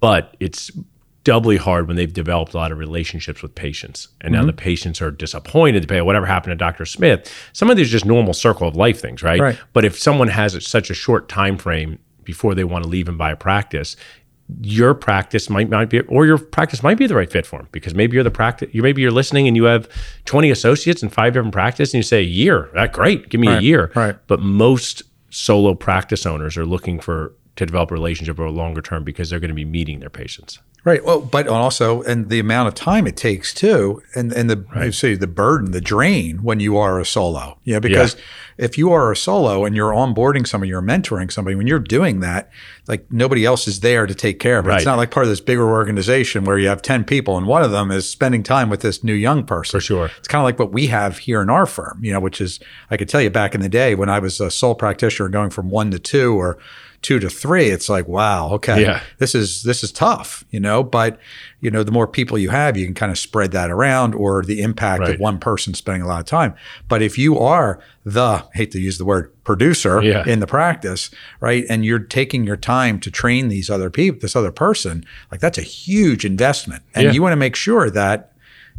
But 0.00 0.36
it's 0.38 0.70
doubly 1.28 1.58
hard 1.58 1.86
when 1.86 1.96
they've 1.96 2.12
developed 2.14 2.54
a 2.54 2.56
lot 2.56 2.72
of 2.72 2.78
relationships 2.78 3.42
with 3.42 3.54
patients 3.54 4.08
and 4.22 4.32
Mm-hmm. 4.32 4.40
now 4.40 4.46
the 4.46 4.52
patients 4.70 5.02
are 5.02 5.10
disappointed 5.10 5.82
to 5.82 5.88
pay 5.88 6.00
whatever 6.00 6.24
happened 6.26 6.52
to 6.52 6.56
dr 6.56 6.84
smith 6.86 7.30
some 7.52 7.68
of 7.70 7.76
these 7.76 7.88
are 7.88 7.92
just 7.98 8.06
normal 8.06 8.32
circle 8.32 8.66
of 8.66 8.74
life 8.76 8.98
things 9.00 9.22
right, 9.22 9.38
Right. 9.40 9.58
but 9.74 9.84
if 9.84 9.98
someone 9.98 10.28
has 10.28 10.50
such 10.66 10.88
a 10.90 10.94
short 10.94 11.28
time 11.28 11.58
frame 11.58 11.98
before 12.24 12.54
they 12.54 12.64
want 12.64 12.82
to 12.84 12.88
leave 12.90 13.08
and 13.08 13.18
buy 13.18 13.30
a 13.32 13.36
practice 13.36 13.94
your 14.62 14.94
practice 14.94 15.50
might 15.50 15.68
not 15.68 15.90
be 15.90 16.00
or 16.00 16.24
your 16.24 16.38
practice 16.38 16.82
might 16.82 16.96
be 16.96 17.06
the 17.06 17.14
right 17.14 17.30
fit 17.30 17.44
for 17.44 17.58
them 17.58 17.68
because 17.72 17.94
maybe 17.94 18.14
you're 18.14 18.24
the 18.24 18.30
practice 18.30 18.70
you 18.72 18.82
maybe 18.82 19.02
you're 19.02 19.10
listening 19.10 19.46
and 19.46 19.54
you 19.56 19.64
have 19.64 19.86
20 20.24 20.50
associates 20.50 21.02
in 21.02 21.10
five 21.10 21.34
different 21.34 21.52
practices 21.52 21.92
and 21.92 21.98
you 21.98 22.02
say 22.02 22.20
a 22.20 22.22
year 22.42 22.70
that 22.74 22.92
great 22.94 23.28
give 23.28 23.40
me 23.40 23.48
a 23.48 23.60
year 23.60 23.92
right. 23.94 24.16
but 24.26 24.40
most 24.40 25.02
solo 25.28 25.74
practice 25.74 26.24
owners 26.24 26.56
are 26.56 26.64
looking 26.64 26.98
for 26.98 27.34
to 27.56 27.66
develop 27.66 27.90
a 27.90 27.94
relationship 27.94 28.38
over 28.38 28.46
a 28.46 28.50
longer 28.50 28.80
term 28.80 29.04
because 29.04 29.28
they're 29.28 29.40
going 29.40 29.50
to 29.50 29.54
be 29.54 29.64
meeting 29.66 29.98
their 30.00 30.08
patients 30.10 30.60
Right. 30.88 31.04
Well, 31.04 31.20
but 31.20 31.46
also, 31.48 32.00
and 32.04 32.30
the 32.30 32.38
amount 32.38 32.68
of 32.68 32.74
time 32.74 33.06
it 33.06 33.14
takes 33.14 33.52
too, 33.52 34.02
and 34.14 34.32
and 34.32 34.48
the 34.48 34.64
you 34.82 34.90
say 34.90 35.16
the 35.16 35.26
burden, 35.26 35.72
the 35.72 35.82
drain 35.82 36.38
when 36.38 36.60
you 36.60 36.78
are 36.78 36.98
a 36.98 37.04
solo. 37.04 37.58
Yeah, 37.64 37.78
because 37.78 38.16
if 38.58 38.76
you 38.76 38.92
are 38.92 39.10
a 39.12 39.16
solo 39.16 39.64
and 39.64 39.74
you're 39.76 39.92
onboarding 39.92 40.46
somebody, 40.46 40.68
you're 40.68 40.82
mentoring 40.82 41.30
somebody, 41.32 41.54
when 41.56 41.66
you're 41.66 41.78
doing 41.78 42.20
that, 42.20 42.50
like 42.88 43.10
nobody 43.10 43.44
else 43.44 43.68
is 43.68 43.80
there 43.80 44.06
to 44.06 44.14
take 44.14 44.40
care 44.40 44.58
of 44.58 44.66
it. 44.66 44.70
It's 44.76 44.84
not 44.84 44.98
like 44.98 45.10
part 45.10 45.24
of 45.24 45.30
this 45.30 45.40
bigger 45.40 45.68
organization 45.70 46.44
where 46.44 46.58
you 46.58 46.68
have 46.68 46.82
ten 46.82 47.04
people 47.04 47.38
and 47.38 47.46
one 47.46 47.62
of 47.62 47.70
them 47.70 47.90
is 47.90 48.08
spending 48.10 48.42
time 48.42 48.68
with 48.68 48.80
this 48.80 49.04
new 49.04 49.14
young 49.14 49.44
person. 49.46 49.78
For 49.78 49.84
sure. 49.84 50.10
It's 50.18 50.28
kind 50.28 50.40
of 50.40 50.44
like 50.44 50.58
what 50.58 50.72
we 50.72 50.88
have 50.88 51.18
here 51.18 51.40
in 51.40 51.48
our 51.50 51.66
firm, 51.66 52.00
you 52.02 52.12
know, 52.12 52.20
which 52.20 52.40
is 52.40 52.58
I 52.90 52.96
could 52.96 53.08
tell 53.08 53.22
you 53.22 53.30
back 53.30 53.54
in 53.54 53.60
the 53.60 53.68
day 53.68 53.94
when 53.94 54.08
I 54.08 54.18
was 54.18 54.40
a 54.40 54.50
sole 54.50 54.74
practitioner 54.74 55.28
going 55.28 55.50
from 55.50 55.70
one 55.70 55.90
to 55.92 55.98
two 55.98 56.34
or 56.34 56.58
two 57.00 57.20
to 57.20 57.30
three, 57.30 57.66
it's 57.68 57.88
like, 57.88 58.08
wow, 58.08 58.48
okay 58.54 58.82
Yeah. 58.82 59.00
this 59.18 59.32
is 59.32 59.62
this 59.62 59.84
is 59.84 59.92
tough, 59.92 60.44
you 60.50 60.58
know. 60.58 60.82
But 60.82 61.20
you 61.60 61.70
know, 61.70 61.84
the 61.84 61.92
more 61.92 62.08
people 62.08 62.36
you 62.38 62.50
have, 62.50 62.76
you 62.76 62.84
can 62.86 62.94
kind 62.94 63.12
of 63.12 63.18
spread 63.18 63.52
that 63.52 63.70
around, 63.70 64.14
or 64.16 64.42
the 64.42 64.62
impact 64.62 65.02
of 65.14 65.20
one 65.20 65.38
person 65.38 65.74
spending 65.74 66.02
a 66.02 66.08
lot 66.08 66.18
of 66.18 66.26
time. 66.26 66.54
But 66.88 67.00
if 67.02 67.16
you 67.16 67.38
are 67.38 67.78
the 68.12 68.44
hate 68.54 68.70
to 68.72 68.80
use 68.80 68.98
the 68.98 69.04
word 69.04 69.32
producer 69.44 70.02
Yeah. 70.02 70.24
in 70.26 70.40
the 70.40 70.46
practice, 70.46 71.10
right, 71.40 71.64
and 71.68 71.84
you're 71.84 71.98
taking 71.98 72.44
your 72.44 72.56
time 72.56 73.00
to 73.00 73.10
train 73.10 73.48
these 73.48 73.68
other 73.70 73.90
people, 73.90 74.20
this 74.20 74.36
other 74.36 74.52
person, 74.52 75.04
like 75.30 75.40
that's 75.40 75.58
a 75.58 75.62
huge 75.62 76.24
investment, 76.24 76.82
and 76.94 77.04
Yeah. 77.04 77.12
you 77.12 77.22
want 77.22 77.32
to 77.32 77.36
make 77.36 77.56
sure 77.56 77.90
that 77.90 78.32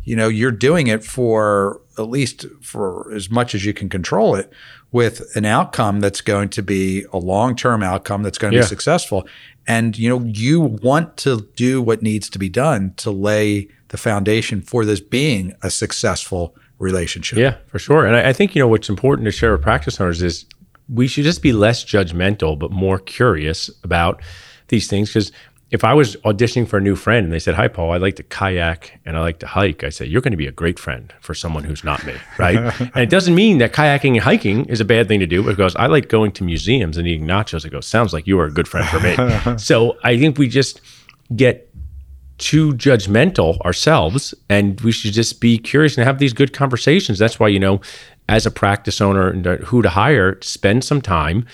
you 0.03 0.15
know 0.15 0.27
you're 0.29 0.51
doing 0.69 0.87
it 0.87 1.03
for 1.03 1.81
at 1.97 2.09
least 2.09 2.45
for 2.61 3.11
as 3.13 3.29
much 3.29 3.53
as 3.53 3.65
you 3.65 3.73
can 3.73 3.89
control 3.89 4.33
it 4.33 4.51
with 4.91 5.35
an 5.35 5.43
outcome 5.45 5.99
that's 5.99 6.21
going 6.21 6.47
to 6.49 6.63
be 6.63 7.03
a 7.11 7.17
long-term 7.17 7.83
outcome 7.83 8.23
that's 8.23 8.37
going 8.37 8.51
to 8.53 8.57
Yeah. 8.57 8.63
be 8.63 8.67
successful 8.67 9.27
and 9.67 9.97
you 9.99 10.07
know 10.09 10.21
you 10.25 10.61
want 10.61 11.17
to 11.17 11.47
do 11.57 11.81
what 11.81 12.01
needs 12.01 12.29
to 12.29 12.39
be 12.39 12.47
done 12.49 12.93
to 12.97 13.11
lay 13.11 13.67
the 13.89 13.97
foundation 13.97 14.61
for 14.61 14.85
this 14.85 15.01
being 15.01 15.53
a 15.61 15.69
successful 15.69 16.55
relationship 16.79 17.37
Yeah, 17.37 17.57
for 17.67 17.77
sure. 17.77 18.05
And 18.05 18.15
I, 18.15 18.29
I 18.29 18.33
think 18.33 18.55
you 18.55 18.61
know 18.61 18.67
what's 18.67 18.89
important 18.89 19.25
to 19.25 19.31
share 19.31 19.51
with 19.51 19.61
practice 19.61 19.99
owners 20.01 20.21
is 20.21 20.45
we 20.87 21.07
should 21.07 21.23
just 21.23 21.41
be 21.41 21.53
less 21.53 21.85
judgmental, 21.85 22.57
but 22.57 22.71
more 22.71 22.97
curious 22.97 23.69
about 23.83 24.21
these 24.69 24.87
things. 24.87 25.09
Because 25.09 25.31
if 25.71 25.83
I 25.83 25.93
was 25.93 26.15
auditioning 26.17 26.67
for 26.67 26.77
a 26.77 26.81
new 26.81 26.95
friend 26.95 27.25
and 27.25 27.31
they 27.31 27.39
said, 27.39 27.53
Hi, 27.55 27.67
Paul, 27.67 27.91
I 27.91 27.97
like 27.97 28.15
to 28.15 28.23
kayak 28.23 28.99
and 29.05 29.15
I 29.15 29.21
like 29.21 29.39
to 29.39 29.47
hike, 29.47 29.83
I 29.83 29.89
say, 29.89 30.05
You're 30.05 30.21
going 30.21 30.31
to 30.31 30.37
be 30.37 30.47
a 30.47 30.51
great 30.51 30.79
friend 30.79 31.13
for 31.21 31.35
someone 31.35 31.63
who's 31.63 31.83
not 31.83 32.03
me. 32.05 32.15
Right. 32.39 32.57
and 32.57 33.03
it 33.03 33.09
doesn't 33.09 33.35
mean 33.35 33.57
that 33.59 33.73
kayaking 33.73 34.13
and 34.13 34.21
hiking 34.21 34.65
is 34.65 34.79
a 34.79 34.85
bad 34.85 35.07
thing 35.07 35.19
to 35.19 35.27
do 35.27 35.43
because 35.43 35.75
I 35.75 35.87
like 35.87 36.07
going 36.09 36.31
to 36.33 36.43
museums 36.43 36.97
and 36.97 37.07
eating 37.07 37.27
nachos. 37.27 37.65
It 37.65 37.69
goes, 37.69 37.85
Sounds 37.85 38.13
like 38.13 38.25
you 38.25 38.39
are 38.39 38.45
a 38.45 38.51
good 38.51 38.67
friend 38.67 38.87
for 38.87 38.99
me. 38.99 39.57
so 39.57 39.97
I 40.03 40.17
think 40.17 40.37
we 40.37 40.47
just 40.47 40.81
get 41.35 41.68
too 42.39 42.73
judgmental 42.73 43.59
ourselves 43.61 44.33
and 44.49 44.79
we 44.81 44.91
should 44.91 45.13
just 45.13 45.39
be 45.41 45.57
curious 45.57 45.97
and 45.97 46.05
have 46.05 46.17
these 46.19 46.33
good 46.33 46.53
conversations. 46.53 47.19
That's 47.19 47.39
why, 47.39 47.49
you 47.49 47.59
know, 47.59 47.81
as 48.27 48.45
a 48.45 48.51
practice 48.51 49.01
owner 49.01 49.29
and 49.29 49.45
who 49.45 49.81
to 49.81 49.89
hire, 49.89 50.39
spend 50.41 50.83
some 50.83 51.01
time 51.01 51.45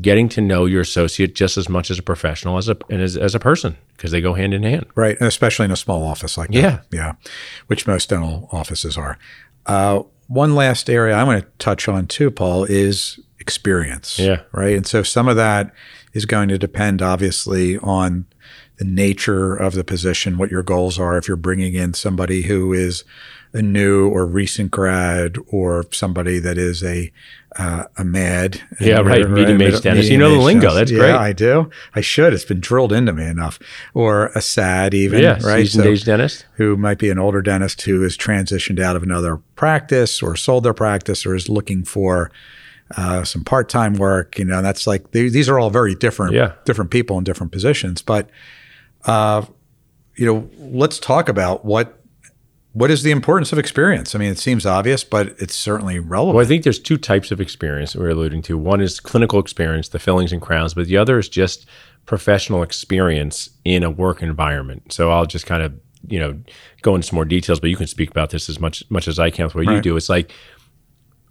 getting 0.00 0.28
to 0.28 0.40
know 0.40 0.64
your 0.66 0.80
associate 0.80 1.34
just 1.36 1.56
as 1.56 1.68
much 1.68 1.88
as 1.90 1.98
a 1.98 2.02
professional 2.02 2.58
as 2.58 2.68
a 2.68 2.76
and 2.90 3.00
as, 3.00 3.16
as 3.16 3.34
a 3.34 3.38
person 3.38 3.76
because 3.96 4.10
they 4.10 4.20
go 4.20 4.34
hand 4.34 4.52
in 4.52 4.64
hand. 4.64 4.86
Right, 4.96 5.16
and 5.20 5.28
especially 5.28 5.66
in 5.66 5.70
a 5.70 5.76
small 5.76 6.02
office 6.02 6.36
like 6.36 6.50
Yeah. 6.52 6.62
that. 6.62 6.86
Yeah, 6.90 7.12
which 7.68 7.86
most 7.86 8.08
dental 8.08 8.48
offices 8.50 8.96
are. 8.98 9.18
Uh, 9.66 10.02
one 10.26 10.54
last 10.56 10.90
area 10.90 11.14
I 11.14 11.22
want 11.22 11.42
to 11.44 11.48
touch 11.58 11.86
on 11.86 12.06
too, 12.08 12.30
Paul, 12.32 12.64
is 12.64 13.20
experience. 13.38 14.18
Yeah. 14.18 14.40
Right, 14.52 14.76
and 14.76 14.86
so 14.86 15.02
some 15.04 15.28
of 15.28 15.36
that 15.36 15.72
is 16.12 16.26
going 16.26 16.48
to 16.48 16.58
depend, 16.58 17.00
obviously, 17.02 17.78
on 17.78 18.26
the 18.76 18.84
nature 18.84 19.54
of 19.54 19.74
the 19.74 19.84
position, 19.84 20.36
what 20.38 20.50
your 20.50 20.62
goals 20.62 20.98
are. 20.98 21.16
If 21.16 21.28
you're 21.28 21.36
bringing 21.36 21.74
in 21.74 21.94
somebody 21.94 22.42
who 22.42 22.72
is 22.72 23.04
a 23.52 23.62
new 23.62 24.08
or 24.08 24.26
recent 24.26 24.72
grad, 24.72 25.36
or 25.46 25.86
somebody 25.92 26.40
that 26.40 26.58
is 26.58 26.82
a 26.82 27.12
uh, 27.56 27.84
a 27.96 28.02
med, 28.04 28.60
Yeah, 28.80 28.98
right. 28.98 29.30
Medium 29.30 29.62
age 29.62 29.80
dentist. 29.80 30.10
You 30.10 30.18
know 30.18 30.30
the 30.32 30.38
lingo. 30.40 30.62
dentist. 30.70 30.76
That's 30.76 30.90
yeah, 30.90 30.98
great. 30.98 31.14
I 31.14 31.32
do. 31.32 31.70
I 31.94 32.00
should. 32.00 32.32
It's 32.34 32.44
been 32.44 32.58
drilled 32.58 32.92
into 32.92 33.12
me 33.12 33.24
enough. 33.26 33.60
Or 33.94 34.26
a 34.34 34.40
SAD, 34.40 34.92
even. 34.94 35.22
Yeah, 35.22 35.34
right. 35.44 35.60
seasoned 35.64 35.84
So- 35.84 35.90
age 35.90 36.02
dentist. 36.04 36.46
who 36.56 36.76
might 36.76 36.98
be 36.98 37.10
an 37.10 37.18
older 37.20 37.40
dentist 37.42 37.82
who 37.82 38.00
has 38.02 38.16
transitioned 38.16 38.80
out 38.80 38.96
of 38.96 39.04
another 39.04 39.36
practice 39.54 40.20
or 40.20 40.34
sold 40.34 40.64
their 40.64 40.74
practice 40.74 41.24
or 41.24 41.36
is 41.36 41.48
looking 41.48 41.84
for 41.84 42.32
uh, 42.96 43.22
some 43.22 43.44
part-time 43.44 43.94
work. 43.94 44.36
You 44.36 44.46
know, 44.46 44.60
that's 44.60 44.84
like 44.88 45.12
they, 45.12 45.28
these 45.28 45.48
are 45.48 45.60
all 45.60 45.70
very 45.70 45.94
different, 45.94 46.32
Yeah. 46.34 46.54
different 46.64 46.90
people 46.90 47.18
in 47.18 47.24
different 47.24 47.52
positions. 47.52 48.02
But 48.02 48.28
uh, 49.06 49.44
you 50.16 50.26
know, 50.26 50.48
let's 50.58 50.98
talk 50.98 51.28
about 51.28 51.64
what 51.64 52.00
what 52.72 52.90
is 52.90 53.04
the 53.04 53.12
importance 53.12 53.52
of 53.52 53.58
experience. 53.58 54.16
I 54.16 54.18
mean, 54.18 54.32
it 54.32 54.38
seems 54.38 54.66
obvious, 54.66 55.04
but 55.04 55.28
it's 55.38 55.54
certainly 55.54 56.00
relevant. 56.00 56.34
Well, 56.34 56.44
I 56.44 56.48
think 56.48 56.64
there's 56.64 56.80
two 56.80 56.96
types 56.96 57.30
of 57.30 57.40
experience 57.40 57.92
that 57.92 58.00
we're 58.00 58.10
alluding 58.10 58.42
to. 58.42 58.58
One 58.58 58.80
is 58.80 58.98
clinical 58.98 59.38
experience, 59.38 59.88
the 59.88 60.00
fillings 60.00 60.32
and 60.32 60.42
crowns, 60.42 60.74
but 60.74 60.88
the 60.88 60.96
other 60.96 61.16
is 61.18 61.28
just 61.28 61.66
professional 62.04 62.64
experience 62.64 63.48
in 63.64 63.84
a 63.84 63.90
work 63.90 64.22
environment. 64.22 64.92
So 64.92 65.12
I'll 65.12 65.24
just 65.24 65.46
kind 65.46 65.62
of, 65.62 65.72
you 66.08 66.18
know, 66.18 66.36
go 66.82 66.96
into 66.96 67.06
some 67.06 67.14
more 67.14 67.24
details, 67.24 67.60
but 67.60 67.70
you 67.70 67.76
can 67.76 67.86
speak 67.86 68.10
about 68.10 68.30
this 68.30 68.48
as 68.48 68.58
much 68.58 68.82
much 68.90 69.06
as 69.06 69.20
I 69.20 69.30
can 69.30 69.44
with 69.44 69.54
what 69.54 69.66
you 69.66 69.80
do. 69.80 69.96
It's 69.96 70.08
like 70.08 70.32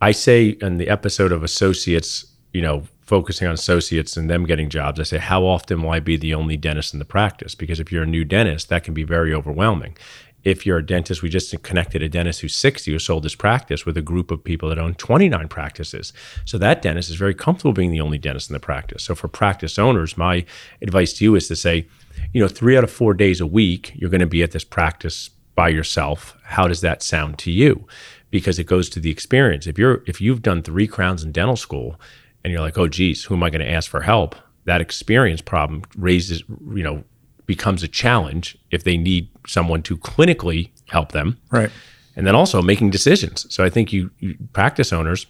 I 0.01 0.12
say 0.12 0.58
in 0.62 0.77
the 0.77 0.88
episode 0.88 1.34
of 1.34 1.44
associates, 1.44 2.25
you 2.53 2.62
know, 2.62 2.83
focusing 3.01 3.48
on 3.48 3.53
associates 3.53 4.15
and 4.15 4.29
them 4.29 4.45
getting 4.45 4.69
jobs, 4.69 5.00
I 5.00 5.03
say, 5.03 5.17
how 5.17 5.43
often 5.43 5.81
will 5.81 5.91
I 5.91 6.00
be 6.00 6.15
the 6.15 6.33
only 6.33 6.55
dentist 6.55 6.93
in 6.93 7.00
the 7.00 7.05
practice? 7.05 7.55
Because 7.55 7.79
if 7.79 7.91
you're 7.91 8.03
a 8.03 8.07
new 8.07 8.24
dentist, 8.24 8.69
that 8.69 8.83
can 8.83 8.93
be 8.93 9.03
very 9.03 9.33
overwhelming. 9.33 9.98
If 10.43 10.65
you're 10.65 10.77
a 10.77 10.86
dentist, 10.86 11.22
we 11.22 11.29
just 11.29 11.62
connected 11.63 12.01
a 12.01 12.10
dentist 12.10 12.41
who's 12.41 12.55
60 12.55 12.91
who 12.91 13.00
sold 13.00 13.24
his 13.24 13.36
practice 13.36 13.86
with 13.86 13.98
a 13.98 14.01
group 14.01 14.29
of 14.29 14.43
people 14.43 14.69
that 14.69 14.77
own 14.77 14.93
29 14.95 15.48
practices. 15.48 16.12
So 16.45 16.57
that 16.57 16.81
dentist 16.81 17.10
is 17.10 17.15
very 17.15 17.33
comfortable 17.33 17.72
being 17.72 17.91
the 17.91 18.01
only 18.01 18.17
dentist 18.17 18.50
in 18.50 18.53
the 18.53 18.60
practice. 18.60 19.03
So 19.03 19.15
for 19.15 19.27
practice 19.27 19.79
owners, 19.79 20.17
my 20.17 20.45
advice 20.81 21.13
to 21.13 21.24
you 21.24 21.36
is 21.36 21.48
to 21.48 21.55
say, 21.55 21.88
you 22.33 22.41
know, 22.41 22.50
three 22.50 22.77
out 22.77 22.83
of 22.83 22.91
four 22.91 23.13
days 23.13 23.39
a 23.39 23.48
week, 23.48 23.93
you're 23.95 24.10
going 24.10 24.19
to 24.19 24.27
be 24.27 24.43
at 24.43 24.51
this 24.51 24.65
practice 24.65 25.29
by 25.55 25.69
yourself. 25.69 26.36
How 26.43 26.67
does 26.67 26.81
that 26.81 27.01
sound 27.01 27.38
to 27.39 27.51
you? 27.51 27.88
Because 28.29 28.60
it 28.60 28.65
goes 28.65 28.89
to 28.89 29.00
the 29.00 29.12
experience. 29.12 29.67
If 29.67 29.77
you're 29.77 30.03
if 30.07 30.19
you've 30.19 30.41
done 30.41 30.62
three 30.62 30.88
crowns 30.88 31.24
in 31.24 31.31
dental 31.31 31.55
school 31.55 32.00
and 32.43 32.51
you're 32.51 32.62
like, 32.62 32.77
oh 32.77 32.88
geez, 32.88 33.23
who 33.23 33.35
am 33.35 33.43
I 33.43 33.50
going 33.50 33.65
to 33.65 33.71
ask 33.71 33.89
for 33.89 34.01
help? 34.01 34.35
That 34.65 34.81
experience 34.81 35.41
problem 35.41 35.83
raises, 35.97 36.43
you 36.50 36.83
know, 36.83 37.03
becomes 37.45 37.83
a 37.83 37.88
challenge 37.88 38.57
if 38.71 38.83
they 38.83 38.97
need 38.97 39.29
someone 39.47 39.81
to 39.83 39.97
clinically 39.97 40.69
help 40.89 41.12
them. 41.12 41.38
right. 41.51 41.71
And 42.15 42.27
then 42.27 42.35
also 42.35 42.62
making 42.62 42.91
decisions. 42.91 43.51
So 43.51 43.63
I 43.63 43.71
think 43.71 43.91
you, 43.91 44.12
you 44.19 44.38
practice 44.53 44.93
owners, 44.93 45.25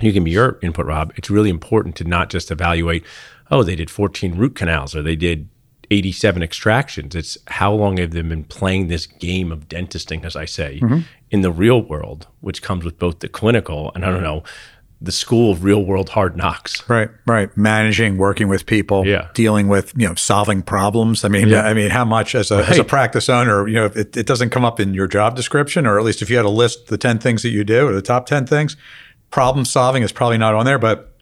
you 0.00 0.12
can 0.12 0.22
be 0.22 0.30
your 0.30 0.58
input, 0.62 0.86
Rob. 0.86 1.12
It's 1.16 1.30
really 1.30 1.50
important 1.50 1.96
to 1.96 2.04
not 2.04 2.30
just 2.30 2.52
evaluate, 2.52 3.04
oh, 3.50 3.64
they 3.64 3.74
did 3.74 3.90
14 3.90 4.36
root 4.36 4.54
canals 4.54 4.94
or 4.94 5.02
they 5.02 5.16
did 5.16 5.48
87 5.90 6.42
extractions. 6.42 7.14
It's 7.14 7.36
how 7.48 7.72
long 7.72 7.98
have 7.98 8.12
they 8.12 8.22
been 8.22 8.44
playing 8.44 8.88
this 8.88 9.06
game 9.06 9.52
of 9.52 9.68
dentisting, 9.68 10.24
as 10.24 10.36
I 10.36 10.44
say, 10.44 10.80
mm-hmm. 10.80 11.00
in 11.30 11.42
the 11.42 11.50
real 11.50 11.82
world, 11.82 12.28
which 12.40 12.62
comes 12.62 12.84
with 12.84 12.98
both 12.98 13.18
the 13.18 13.28
clinical 13.28 13.92
and 13.94 14.04
I 14.04 14.10
don't 14.10 14.22
know, 14.22 14.42
the 15.04 15.12
school 15.12 15.50
of 15.50 15.64
real 15.64 15.84
world 15.84 16.10
hard 16.10 16.36
knocks. 16.36 16.88
Right, 16.88 17.10
right. 17.26 17.54
Managing, 17.56 18.18
working 18.18 18.48
with 18.48 18.66
people, 18.66 19.04
Yeah. 19.06 19.28
dealing 19.34 19.66
with, 19.66 19.92
you 19.96 20.06
know, 20.08 20.14
solving 20.14 20.62
problems. 20.62 21.24
I 21.24 21.28
mean, 21.28 21.52
I 21.52 21.74
mean, 21.74 21.90
how 21.90 22.04
much 22.04 22.34
as 22.36 22.50
a 22.52 22.64
as 22.68 22.78
a 22.78 22.84
practice 22.84 23.28
owner, 23.28 23.66
you 23.66 23.74
know, 23.74 23.86
it, 23.86 24.16
it 24.16 24.26
doesn't 24.26 24.50
come 24.50 24.64
up 24.64 24.78
in 24.78 24.94
your 24.94 25.08
job 25.08 25.34
description, 25.34 25.86
or 25.86 25.98
at 25.98 26.04
least 26.04 26.22
if 26.22 26.30
you 26.30 26.36
had 26.36 26.42
to 26.42 26.48
list 26.50 26.86
the 26.86 26.96
ten 26.98 27.18
things 27.18 27.42
that 27.42 27.50
you 27.50 27.64
do 27.64 27.86
or 27.88 27.92
the 27.92 28.02
top 28.02 28.26
ten 28.26 28.46
things, 28.46 28.76
problem 29.30 29.64
solving 29.64 30.02
is 30.04 30.12
probably 30.12 30.38
not 30.38 30.54
on 30.54 30.64
there, 30.64 30.78
but 30.78 31.14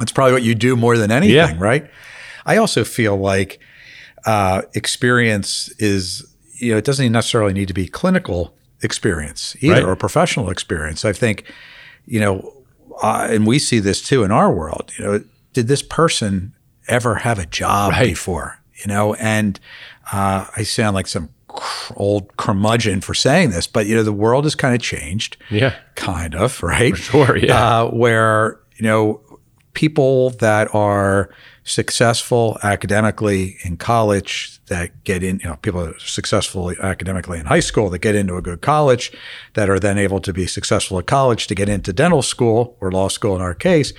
it's 0.00 0.12
probably 0.12 0.32
what 0.32 0.42
you 0.42 0.54
do 0.54 0.74
more 0.76 0.96
than 0.96 1.10
anything, 1.10 1.34
Yeah. 1.36 1.54
right? 1.58 1.86
I 2.46 2.56
also 2.56 2.84
feel 2.84 3.16
like 3.16 3.58
uh, 4.24 4.62
experience 4.74 5.68
is, 5.78 6.24
you 6.58 6.72
know, 6.72 6.78
it 6.78 6.84
doesn't 6.84 7.12
necessarily 7.12 7.52
need 7.52 7.68
to 7.68 7.74
be 7.74 7.86
clinical 7.86 8.54
experience 8.82 9.56
either 9.60 9.74
Right. 9.74 9.82
or 9.84 9.96
professional 9.96 10.48
experience. 10.50 11.04
I 11.04 11.12
think, 11.12 11.44
you 12.06 12.20
know, 12.20 12.52
uh, 13.02 13.26
and 13.30 13.46
we 13.46 13.58
see 13.58 13.78
this 13.78 14.02
too 14.02 14.24
in 14.24 14.30
our 14.30 14.52
world. 14.52 14.92
You 14.98 15.04
know, 15.04 15.24
did 15.52 15.68
this 15.68 15.82
person 15.82 16.54
ever 16.88 17.16
have 17.16 17.38
a 17.38 17.46
job 17.46 17.92
Right. 17.92 18.04
before? 18.06 18.58
You 18.84 18.88
know, 18.88 19.14
and 19.14 19.58
uh, 20.12 20.46
I 20.56 20.62
sound 20.62 20.94
like 20.94 21.06
some 21.06 21.30
cr- 21.48 21.92
old 21.96 22.36
curmudgeon 22.36 23.00
for 23.00 23.14
saying 23.14 23.50
this, 23.50 23.66
but 23.66 23.86
you 23.86 23.94
know, 23.94 24.02
the 24.02 24.12
world 24.12 24.44
has 24.44 24.54
kind 24.54 24.74
of 24.74 24.80
changed, 24.82 25.36
Yeah. 25.50 25.74
kind 25.94 26.34
of, 26.34 26.62
right? 26.62 26.96
Sure. 26.96 27.36
Yeah. 27.36 27.80
uh, 27.82 27.90
where 27.90 28.60
you 28.76 28.84
know 28.84 29.20
people 29.72 30.30
that 30.30 30.74
are 30.74 31.30
successful 31.64 32.58
academically 32.62 33.56
in 33.64 33.76
college 33.76 34.55
that 34.68 35.04
get 35.04 35.22
in 35.22 35.38
you 35.38 35.48
know 35.48 35.56
people 35.56 35.84
that 35.84 35.96
are 35.96 35.98
successful 36.00 36.72
academically 36.82 37.38
in 37.38 37.46
high 37.46 37.60
school 37.60 37.88
that 37.90 38.00
get 38.00 38.14
into 38.14 38.36
a 38.36 38.42
good 38.42 38.60
college 38.60 39.12
that 39.54 39.70
are 39.70 39.78
then 39.78 39.96
able 39.98 40.20
to 40.20 40.32
be 40.32 40.46
successful 40.46 40.98
at 40.98 41.06
college 41.06 41.46
to 41.46 41.54
get 41.54 41.68
into 41.68 41.92
dental 41.92 42.22
school 42.22 42.76
or 42.80 42.90
law 42.90 43.08
school 43.08 43.36
in 43.36 43.42
our 43.42 43.54
case 43.54 43.92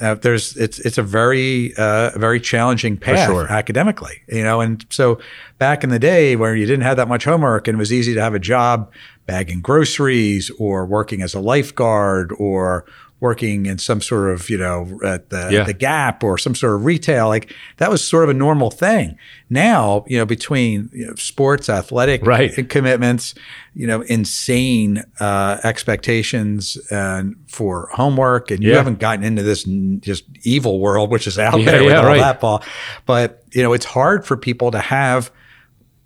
uh, 0.00 0.14
there's 0.14 0.56
it's 0.56 0.78
it's 0.80 0.98
a 0.98 1.02
very 1.02 1.74
uh, 1.76 2.10
very 2.18 2.40
challenging 2.40 2.96
path 2.96 3.28
sure. 3.28 3.46
academically 3.48 4.22
you 4.28 4.42
know 4.42 4.60
and 4.60 4.84
so 4.90 5.18
back 5.58 5.82
in 5.82 5.90
the 5.90 5.98
day 5.98 6.36
where 6.36 6.54
you 6.54 6.66
didn't 6.66 6.82
have 6.82 6.96
that 6.96 7.08
much 7.08 7.24
homework 7.24 7.66
and 7.66 7.76
it 7.76 7.78
was 7.78 7.92
easy 7.92 8.14
to 8.14 8.20
have 8.20 8.34
a 8.34 8.38
job 8.38 8.90
bagging 9.26 9.60
groceries 9.60 10.50
or 10.58 10.84
working 10.84 11.22
as 11.22 11.34
a 11.34 11.40
lifeguard 11.40 12.32
or 12.38 12.84
working 13.20 13.66
in 13.66 13.76
some 13.78 14.00
sort 14.00 14.30
of 14.32 14.48
you 14.48 14.56
know 14.58 14.98
at 15.04 15.28
the, 15.30 15.48
Yeah. 15.52 15.64
the 15.64 15.74
gap 15.74 16.24
or 16.24 16.38
some 16.38 16.54
sort 16.54 16.74
of 16.74 16.84
retail 16.84 17.28
like 17.28 17.54
that 17.76 17.90
was 17.90 18.02
sort 18.02 18.24
of 18.24 18.30
a 18.30 18.34
normal 18.34 18.70
thing 18.70 19.16
now 19.50 20.04
you 20.08 20.16
know 20.18 20.24
between 20.26 20.88
you 20.92 21.06
know, 21.06 21.14
sports 21.16 21.68
athletic 21.68 22.24
Right. 22.24 22.68
commitments 22.68 23.34
you 23.74 23.86
know 23.86 24.00
insane 24.02 25.02
uh, 25.20 25.58
expectations 25.64 26.78
and 26.90 27.36
for 27.46 27.88
homework 27.92 28.50
and 28.50 28.62
you 28.62 28.74
haven't 28.74 28.98
gotten 29.00 29.24
into 29.24 29.42
this 29.42 29.66
n- 29.66 30.00
just 30.02 30.24
evil 30.42 30.80
world 30.80 31.10
which 31.10 31.26
is 31.26 31.38
out 31.38 31.58
Yeah, 31.60 31.70
there 31.72 31.84
with 31.84 31.92
yeah, 31.92 31.98
all 32.00 32.06
right. 32.06 32.18
that 32.20 32.40
ball. 32.40 32.62
but 33.06 33.42
you 33.52 33.62
know 33.62 33.72
it's 33.74 33.84
hard 33.84 34.24
for 34.24 34.36
people 34.36 34.70
to 34.70 34.78
have 34.80 35.30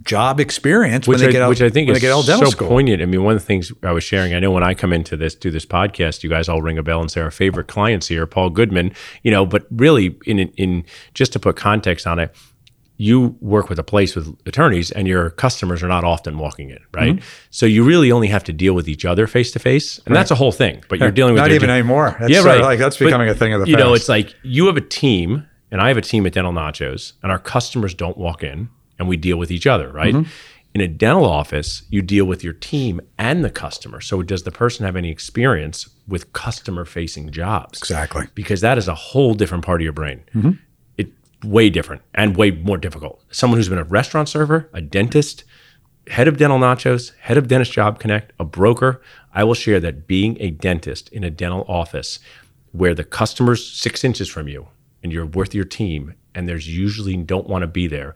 job 0.05 0.39
experience 0.39 1.09
which 1.09 1.17
when 1.17 1.25
they 1.25 1.29
I, 1.29 1.33
get 1.33 1.43
out 1.43 1.49
which 1.49 1.63
I 1.63 1.71
think 1.71 1.89
is 1.89 1.97
they 1.97 2.01
get 2.01 2.13
out 2.13 2.21
of 2.21 2.27
dental 2.27 2.47
so 2.47 2.51
school 2.51 2.69
poignant. 2.69 3.03
I 3.03 3.07
mean, 3.07 3.23
one 3.23 3.35
of 3.35 3.41
the 3.41 3.47
things 3.47 3.73
I 3.83 3.93
was 3.93 4.05
sharing, 4.05 4.35
I 4.35 4.39
know 4.39 4.51
when 4.51 4.63
I 4.63 4.75
come 4.75 4.93
into 4.93 5.17
this, 5.17 5.35
do 5.35 5.51
this 5.51 5.65
podcast, 5.67 6.23
you 6.23 6.31
guys 6.31 6.49
all 6.49 6.63
ring 6.63 6.79
a 6.79 6.83
bell 6.83 7.01
and 7.01 7.11
say 7.11 7.21
our 7.21 7.31
favorite 7.31 7.69
clients 7.69 8.07
here, 8.09 8.27
Paul 8.27 8.51
Goodman, 8.51 8.93
you 9.23 9.31
know, 9.31 9.47
but 9.47 9.67
really 9.71 10.17
in, 10.27 10.39
in 10.39 10.85
just 11.15 11.33
to 11.33 11.41
put 11.41 11.57
context 11.57 12.07
on 12.07 12.19
it, 12.19 12.35
you 12.97 13.37
work 13.41 13.69
with 13.69 13.79
a 13.79 13.83
place 13.83 14.15
with 14.15 14.37
attorneys 14.47 14.91
and 14.93 15.09
your 15.09 15.31
customers 15.31 15.83
are 15.83 15.89
not 15.89 16.05
often 16.05 16.39
walking 16.39 16.71
in, 16.71 16.79
right? 16.93 17.17
Mm-hmm. 17.17 17.25
So 17.51 17.67
you 17.67 17.83
really 17.83 18.13
only 18.13 18.29
have 18.29 18.45
to 18.45 18.53
deal 18.53 18.75
with 18.75 18.89
each 18.89 19.05
other 19.05 19.27
face 19.27 19.51
to 19.53 19.59
face. 19.59 19.99
And 20.07 20.15
that's 20.15 20.31
a 20.31 20.37
whole 20.37 20.53
thing, 20.53 20.85
but 20.89 21.01
you're 21.01 21.11
dealing 21.11 21.35
with 21.35 21.43
not 21.43 21.51
even 21.51 21.71
anymore 21.71 22.17
that's 22.21 22.31
yeah, 22.31 22.45
right. 22.45 22.61
like 22.61 22.79
that's 22.79 22.97
But, 22.97 23.07
becoming 23.07 23.29
a 23.29 23.35
thing 23.35 23.53
of 23.53 23.63
the 23.63 23.69
You 23.69 23.77
know, 23.77 23.95
it's 23.95 24.09
like 24.09 24.35
you 24.43 24.67
have 24.67 24.77
a 24.77 24.81
team, 24.81 25.49
and 25.71 25.81
I 25.81 25.89
have 25.89 25.97
a 25.97 26.03
team 26.03 26.25
at 26.27 26.35
Dental 26.35 26.53
Nachos, 26.53 27.15
and 27.23 27.33
our 27.33 27.39
customers 27.39 27.95
don't 27.95 28.17
walk 28.17 28.45
in, 28.45 28.69
and 28.99 29.09
we 29.09 29.17
deal 29.17 29.37
with 29.37 29.51
each 29.51 29.67
other, 29.67 29.91
right? 29.91 30.15
Mm-hmm. 30.15 30.31
In 30.75 30.81
a 30.81 30.89
dental 30.89 31.25
office, 31.25 31.83
you 31.89 32.03
deal 32.03 32.25
with 32.25 32.43
your 32.43 32.53
team 32.53 33.01
and 33.17 33.45
the 33.45 33.51
customer. 33.51 34.01
So, 34.01 34.23
does 34.23 34.43
the 34.43 34.51
person 34.51 34.85
have 34.85 34.97
any 34.97 35.09
experience 35.11 35.89
with 36.07 36.33
customer 36.33 36.85
facing 36.85 37.31
jobs. 37.31 37.79
Exactly. 37.79 38.27
Because 38.35 38.61
that 38.61 38.79
is 38.79 38.89
a 38.89 38.95
whole 38.95 39.35
different 39.35 39.65
part 39.65 39.81
of 39.81 39.85
your 39.85 39.93
brain. 39.93 40.23
It 40.99 41.09
way 41.43 41.71
different 41.71 42.03
and 42.15 42.37
way 42.37 42.51
more 42.51 42.77
difficult. 42.77 43.23
Someone 43.31 43.59
who's 43.59 43.69
been 43.69 43.79
a 43.79 43.85
restaurant 43.85 44.29
server, 44.29 44.69
a 44.73 44.81
dentist, 44.81 45.45
head 46.09 46.29
of 46.29 46.37
dental 46.37 46.59
nachos, 46.59 47.15
head 47.21 47.37
of 47.37 47.49
dentist 47.49 47.73
job 47.73 47.99
connect, 47.99 48.33
a 48.39 48.45
broker, 48.45 49.01
I 49.33 49.45
will 49.45 49.55
share 49.55 49.81
that 49.81 50.07
being 50.07 50.37
a 50.41 50.51
dentist 50.51 51.09
in 51.11 51.25
a 51.25 51.31
dental 51.31 51.65
office 51.69 52.19
where 52.73 52.95
the 52.95 53.05
customer's 53.05 53.67
six 53.67 54.05
inches 54.05 54.29
from 54.29 54.49
you 54.49 54.69
and 55.03 55.13
you're 55.13 55.27
with 55.27 55.55
your 55.55 55.65
team 55.65 56.15
and 56.35 56.49
there's 56.49 56.69
usually 56.69 57.17
don't 57.17 57.49
want 57.49 57.63
to 57.63 57.69
be 57.69 57.87
there 57.87 58.15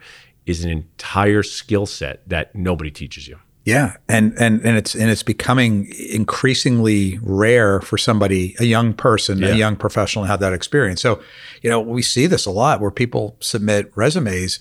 is 0.49 0.65
an 0.65 0.71
entire 0.71 1.43
skill 1.43 1.87
set 1.87 2.29
that 2.29 2.55
nobody 2.55 2.91
teaches 2.91 3.29
you. 3.29 3.39
Yeah, 3.65 3.97
and 4.09 4.33
and 4.39 4.65
and 4.65 4.79
it's 4.79 4.95
and 4.95 5.11
it's 5.11 5.23
becoming 5.23 5.93
increasingly 6.11 7.19
rare 7.23 7.81
for 7.83 7.99
somebody, 7.99 8.57
a 8.59 8.65
young 8.65 8.95
person, 8.95 9.39
Yeah. 9.39 9.49
a 9.49 9.55
young 9.57 9.77
professional, 9.77 10.25
to 10.25 10.29
have 10.31 10.41
that 10.41 10.55
experience. 10.55 11.03
So, 11.03 11.21
you 11.63 11.69
know, 11.69 11.79
we 11.81 12.01
see 12.01 12.27
this 12.27 12.47
a 12.47 12.51
lot 12.51 12.81
where 12.81 12.91
people 12.91 13.37
submit 13.41 13.93
resumes, 13.95 14.59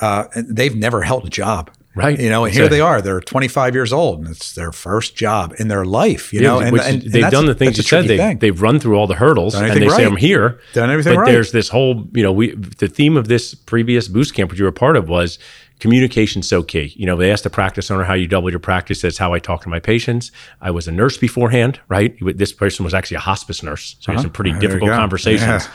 uh, 0.00 0.26
and 0.34 0.56
they've 0.56 0.76
never 0.76 1.02
held 1.02 1.26
a 1.26 1.30
job. 1.30 1.70
Right. 1.94 2.18
You 2.18 2.28
know, 2.28 2.44
and 2.44 2.52
here 2.52 2.68
they 2.68 2.80
are. 2.80 3.00
They're 3.00 3.20
25 3.20 3.74
years 3.74 3.92
old, 3.92 4.20
and 4.20 4.28
it's 4.28 4.54
their 4.54 4.72
first 4.72 5.14
job 5.14 5.54
in 5.58 5.68
their 5.68 5.84
life. 5.84 6.32
You 6.32 6.40
know, 6.40 6.58
and, 6.58 6.76
and, 6.76 7.02
and 7.02 7.12
they've 7.12 7.30
done 7.30 7.46
the 7.46 7.54
things 7.54 7.76
you 7.76 7.84
said. 7.84 8.06
They, 8.06 8.16
thing. 8.16 8.38
they've 8.38 8.60
run 8.60 8.80
through 8.80 8.96
all 8.96 9.06
the 9.06 9.14
hurdles 9.14 9.54
and 9.54 9.70
they 9.70 9.88
say. 9.88 10.04
I'm 10.04 10.16
here. 10.16 10.60
Done 10.72 10.90
everything 10.90 11.14
but 11.14 11.20
right. 11.20 11.32
there's 11.32 11.52
this 11.52 11.68
whole, 11.68 12.06
you 12.12 12.22
know, 12.22 12.32
we 12.32 12.54
the 12.54 12.88
theme 12.88 13.16
of 13.16 13.28
this 13.28 13.54
previous 13.54 14.08
boost 14.08 14.34
camp, 14.34 14.50
which 14.50 14.58
you 14.58 14.64
were 14.64 14.70
a 14.70 14.72
part 14.72 14.96
of, 14.96 15.08
was 15.08 15.38
communication 15.80 16.42
so 16.42 16.62
key. 16.62 16.92
You 16.96 17.06
know, 17.06 17.16
they 17.16 17.30
asked 17.30 17.44
the 17.44 17.50
practice 17.50 17.90
owner 17.90 18.04
how 18.04 18.14
you 18.14 18.26
double 18.26 18.50
your 18.50 18.58
practice. 18.58 19.02
That's 19.02 19.18
how 19.18 19.32
I 19.32 19.38
talk 19.38 19.62
to 19.62 19.68
my 19.68 19.80
patients. 19.80 20.32
I 20.60 20.70
was 20.70 20.88
a 20.88 20.92
nurse 20.92 21.16
beforehand, 21.16 21.80
right? 21.88 22.16
This 22.36 22.52
person 22.52 22.84
was 22.84 22.94
actually 22.94 23.18
a 23.18 23.20
hospice 23.20 23.62
nurse. 23.62 23.96
So 24.00 24.12
he 24.12 24.16
had 24.16 24.22
some 24.22 24.30
pretty 24.30 24.50
Uh-huh. 24.50 24.60
There 24.60 24.68
difficult 24.68 24.92
conversations. 24.92 25.68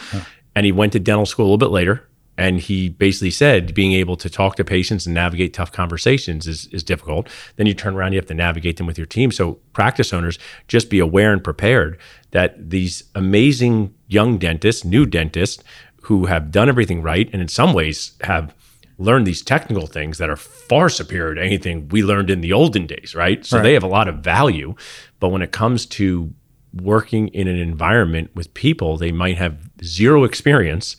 And 0.56 0.66
he 0.66 0.72
went 0.72 0.94
to 0.94 1.00
dental 1.00 1.26
school 1.26 1.46
a 1.46 1.48
little 1.48 1.58
bit 1.58 1.70
later. 1.70 2.09
And 2.40 2.60
he 2.60 2.90
basically 2.90 3.32
said 3.32 3.74
being 3.74 3.92
able 3.92 4.16
to 4.16 4.30
talk 4.30 4.56
to 4.56 4.64
patients 4.64 5.06
and 5.06 5.14
navigate 5.14 5.54
tough 5.54 5.72
conversations 5.72 6.48
is, 6.48 6.68
is 6.68 6.84
difficult. 6.84 7.28
Then 7.58 7.68
you 7.68 7.74
turn 7.74 7.96
around, 7.96 8.14
you 8.14 8.18
have 8.18 8.28
to 8.28 8.34
navigate 8.34 8.78
them 8.78 8.88
with 8.88 8.98
your 8.98 9.06
team. 9.06 9.32
So, 9.32 9.60
practice 9.74 10.14
owners, 10.14 10.40
just 10.68 10.90
be 10.90 11.00
aware 11.00 11.34
and 11.34 11.44
prepared 11.44 12.00
that 12.32 12.70
these 12.70 13.04
amazing 13.14 13.94
young 14.08 14.38
dentists, 14.38 14.86
new 14.86 15.06
dentists 15.06 15.64
who 16.04 16.28
have 16.28 16.50
done 16.50 16.70
everything 16.70 17.02
right 17.02 17.30
and 17.34 17.42
in 17.42 17.50
some 17.50 17.74
ways 17.74 18.14
have 18.22 18.56
learned 18.98 19.28
these 19.28 19.42
technical 19.42 19.88
things 19.88 20.18
that 20.18 20.30
are 20.30 20.36
far 20.36 20.90
superior 20.90 21.36
to 21.36 21.42
anything 21.42 21.88
we 21.90 22.04
learned 22.04 22.30
in 22.30 22.42
the 22.42 22.54
olden 22.54 22.88
days, 22.88 23.16
right? 23.16 23.46
So, 23.46 23.58
they 23.62 23.74
have 23.74 23.84
a 23.84 23.88
lot 23.88 24.08
of 24.08 24.20
value. 24.20 24.76
But 25.20 25.30
when 25.30 25.42
it 25.42 25.52
comes 25.52 25.86
to 25.88 26.34
working 26.74 27.28
in 27.30 27.48
an 27.48 27.58
environment 27.58 28.30
with 28.36 28.54
people, 28.54 28.98
they 28.98 29.12
might 29.12 29.38
have 29.38 29.70
zero 29.84 30.24
experience. 30.24 30.96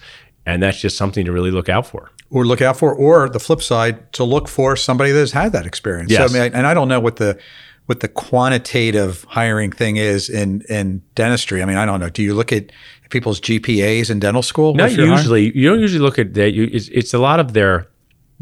And 0.52 0.62
that's 0.62 0.80
just 0.80 0.96
something 0.96 1.24
to 1.24 1.32
really 1.32 1.50
look 1.50 1.68
out 1.68 1.86
for. 1.86 2.10
or 2.30 2.46
look 2.46 2.62
out 2.62 2.76
for, 2.76 2.94
or 2.94 3.28
the 3.28 3.40
flip 3.40 3.60
side, 3.60 4.12
to 4.12 4.24
look 4.24 4.48
for 4.48 4.76
somebody 4.76 5.10
that's 5.10 5.32
had 5.32 5.52
that 5.52 5.66
experience. 5.66 6.10
Yes. 6.10 6.30
So, 6.30 6.38
I 6.38 6.42
mean, 6.42 6.54
and 6.54 6.66
I 6.66 6.74
don't 6.74 6.88
know 6.88 7.00
what 7.00 7.16
the 7.16 7.38
what 7.86 7.98
the 8.00 8.08
quantitative 8.08 9.24
hiring 9.28 9.72
thing 9.72 9.96
is 9.96 10.28
in 10.28 10.62
in 10.68 11.02
dentistry. 11.16 11.60
I 11.60 11.64
mean, 11.64 11.76
I 11.76 11.84
don't 11.84 11.98
know. 11.98 12.08
Do 12.08 12.22
you 12.22 12.34
look 12.34 12.52
at 12.52 12.70
people's 13.10 13.40
GPAs 13.40 14.10
in 14.10 14.20
dental 14.20 14.42
school? 14.42 14.74
Not 14.74 14.92
you're 14.92 15.06
hiring? 15.06 15.18
usually. 15.18 15.58
You 15.58 15.68
don't 15.68 15.80
usually 15.80 16.00
look 16.00 16.18
at 16.18 16.34
that. 16.34 16.52
You, 16.52 16.70
it's, 16.72 16.86
it's 16.88 17.12
a 17.14 17.18
lot 17.18 17.40
of 17.40 17.52
their 17.52 17.88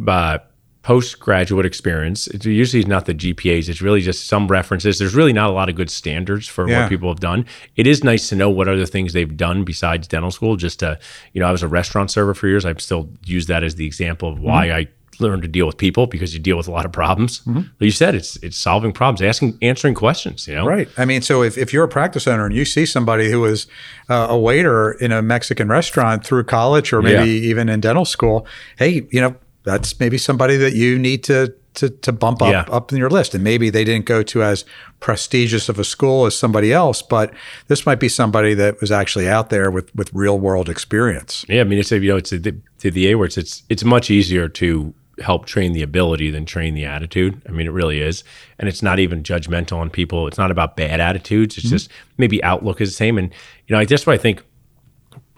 uh, 0.06 0.38
postgraduate 0.82 1.66
experience. 1.66 2.26
It's 2.28 2.46
usually 2.46 2.84
not 2.84 3.04
the 3.06 3.14
GPAs. 3.14 3.68
It's 3.68 3.82
really 3.82 4.00
just 4.00 4.26
some 4.26 4.46
references. 4.48 4.98
There's 4.98 5.14
really 5.14 5.32
not 5.32 5.50
a 5.50 5.52
lot 5.52 5.68
of 5.68 5.74
good 5.74 5.90
standards 5.90 6.46
for 6.48 6.68
Yeah. 6.68 6.82
what 6.82 6.88
people 6.88 7.08
have 7.10 7.20
done. 7.20 7.44
It 7.76 7.86
is 7.86 8.02
nice 8.04 8.28
to 8.30 8.36
know 8.36 8.48
what 8.48 8.68
other 8.68 8.86
things 8.86 9.12
they've 9.12 9.36
done 9.36 9.64
besides 9.64 10.08
dental 10.08 10.30
school. 10.30 10.56
Just 10.56 10.78
to, 10.80 10.98
you 11.32 11.40
know, 11.40 11.46
I 11.48 11.52
was 11.52 11.62
a 11.62 11.68
restaurant 11.68 12.10
server 12.10 12.32
for 12.34 12.48
years. 12.48 12.64
I 12.64 12.72
still 12.74 13.10
use 13.24 13.46
that 13.46 13.62
as 13.62 13.74
the 13.74 13.86
example 13.86 14.28
of 14.32 14.38
why 14.40 14.68
Mm-hmm. 14.68 14.76
I 14.76 14.88
learned 15.20 15.42
to 15.42 15.48
deal 15.48 15.66
with 15.66 15.76
people 15.76 16.06
because 16.06 16.32
you 16.32 16.38
deal 16.38 16.56
with 16.56 16.68
a 16.68 16.70
lot 16.70 16.84
of 16.84 16.92
problems. 16.92 17.42
Like 17.44 17.64
you 17.80 17.90
said, 17.90 18.14
it's 18.14 18.36
it's 18.36 18.56
solving 18.56 18.92
problems, 18.92 19.20
asking, 19.20 19.58
answering 19.62 19.94
questions. 19.94 20.46
You 20.46 20.54
know, 20.54 20.64
Right. 20.64 20.88
I 20.96 21.04
mean, 21.04 21.22
so 21.22 21.42
if, 21.42 21.58
if 21.58 21.72
you're 21.72 21.82
a 21.82 21.88
practice 21.88 22.28
owner 22.28 22.46
and 22.46 22.54
you 22.54 22.64
see 22.64 22.86
somebody 22.86 23.28
who 23.28 23.40
was 23.40 23.66
uh, 24.08 24.28
a 24.30 24.38
waiter 24.38 24.92
in 24.92 25.10
a 25.10 25.20
Mexican 25.20 25.66
restaurant 25.68 26.24
through 26.24 26.44
college 26.44 26.92
or 26.92 27.02
maybe 27.02 27.30
Yeah. 27.30 27.48
even 27.50 27.68
in 27.68 27.80
dental 27.80 28.04
school, 28.04 28.46
hey, 28.78 29.08
you 29.10 29.20
know, 29.20 29.34
that's 29.68 29.98
maybe 30.00 30.18
somebody 30.18 30.56
that 30.56 30.74
you 30.74 30.98
need 30.98 31.22
to 31.24 31.54
to, 31.74 31.90
to 31.90 32.12
bump 32.12 32.42
up 32.42 32.50
Yeah. 32.50 32.64
up 32.76 32.90
in 32.90 32.98
your 32.98 33.10
list. 33.10 33.34
And 33.34 33.44
maybe 33.44 33.70
they 33.70 33.84
didn't 33.84 34.06
go 34.06 34.22
to 34.24 34.42
as 34.42 34.64
prestigious 34.98 35.68
of 35.68 35.78
a 35.78 35.84
school 35.84 36.26
as 36.26 36.36
somebody 36.36 36.72
else, 36.72 37.02
but 37.02 37.32
this 37.68 37.86
might 37.86 38.00
be 38.00 38.08
somebody 38.08 38.54
that 38.54 38.80
was 38.80 38.90
actually 38.90 39.28
out 39.28 39.50
there 39.50 39.70
with 39.70 39.94
with 39.94 40.10
real 40.12 40.38
world 40.40 40.68
experience. 40.68 41.44
Yeah, 41.48 41.60
I 41.60 41.64
mean, 41.64 41.78
it's 41.78 41.92
a, 41.92 41.98
you 42.00 42.08
know, 42.10 42.16
it's 42.16 42.32
a, 42.32 42.40
to 42.40 42.90
the 42.90 43.10
A 43.10 43.14
words. 43.14 43.36
It's 43.38 43.62
it's 43.68 43.84
much 43.84 44.10
easier 44.10 44.48
to 44.48 44.92
help 45.20 45.46
train 45.46 45.72
the 45.72 45.82
ability 45.82 46.30
than 46.30 46.44
train 46.46 46.74
the 46.74 46.84
attitude. 46.84 47.42
I 47.48 47.52
mean, 47.52 47.66
it 47.66 47.72
really 47.72 48.00
is, 48.00 48.24
and 48.58 48.68
it's 48.68 48.82
not 48.82 48.98
even 48.98 49.22
judgmental 49.22 49.78
on 49.78 49.90
people. 49.90 50.26
It's 50.28 50.38
not 50.38 50.50
about 50.50 50.76
bad 50.76 51.00
attitudes. 51.00 51.58
It's 51.58 51.70
just 51.70 51.90
maybe 52.18 52.42
outlook 52.42 52.80
is 52.80 52.90
the 52.90 52.96
same. 52.96 53.18
And 53.18 53.32
you 53.66 53.76
know, 53.76 53.84
that's 53.84 54.06
why 54.06 54.14
I 54.14 54.18
think 54.18 54.42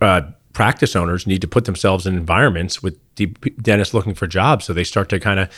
uh, 0.01 0.23
practice 0.53 0.97
owners 0.97 1.27
need 1.27 1.41
to 1.41 1.49
put 1.49 1.65
themselves 1.65 2.07
in 2.07 2.17
environments 2.17 2.83
with 2.83 2.99
dentists 3.63 3.95
looking 3.95 4.15
for 4.15 4.27
jobs, 4.27 4.65
so 4.65 4.73
they 4.73 4.85
start 4.85 5.09
to 5.11 5.21
kind 5.21 5.41
of 5.41 5.49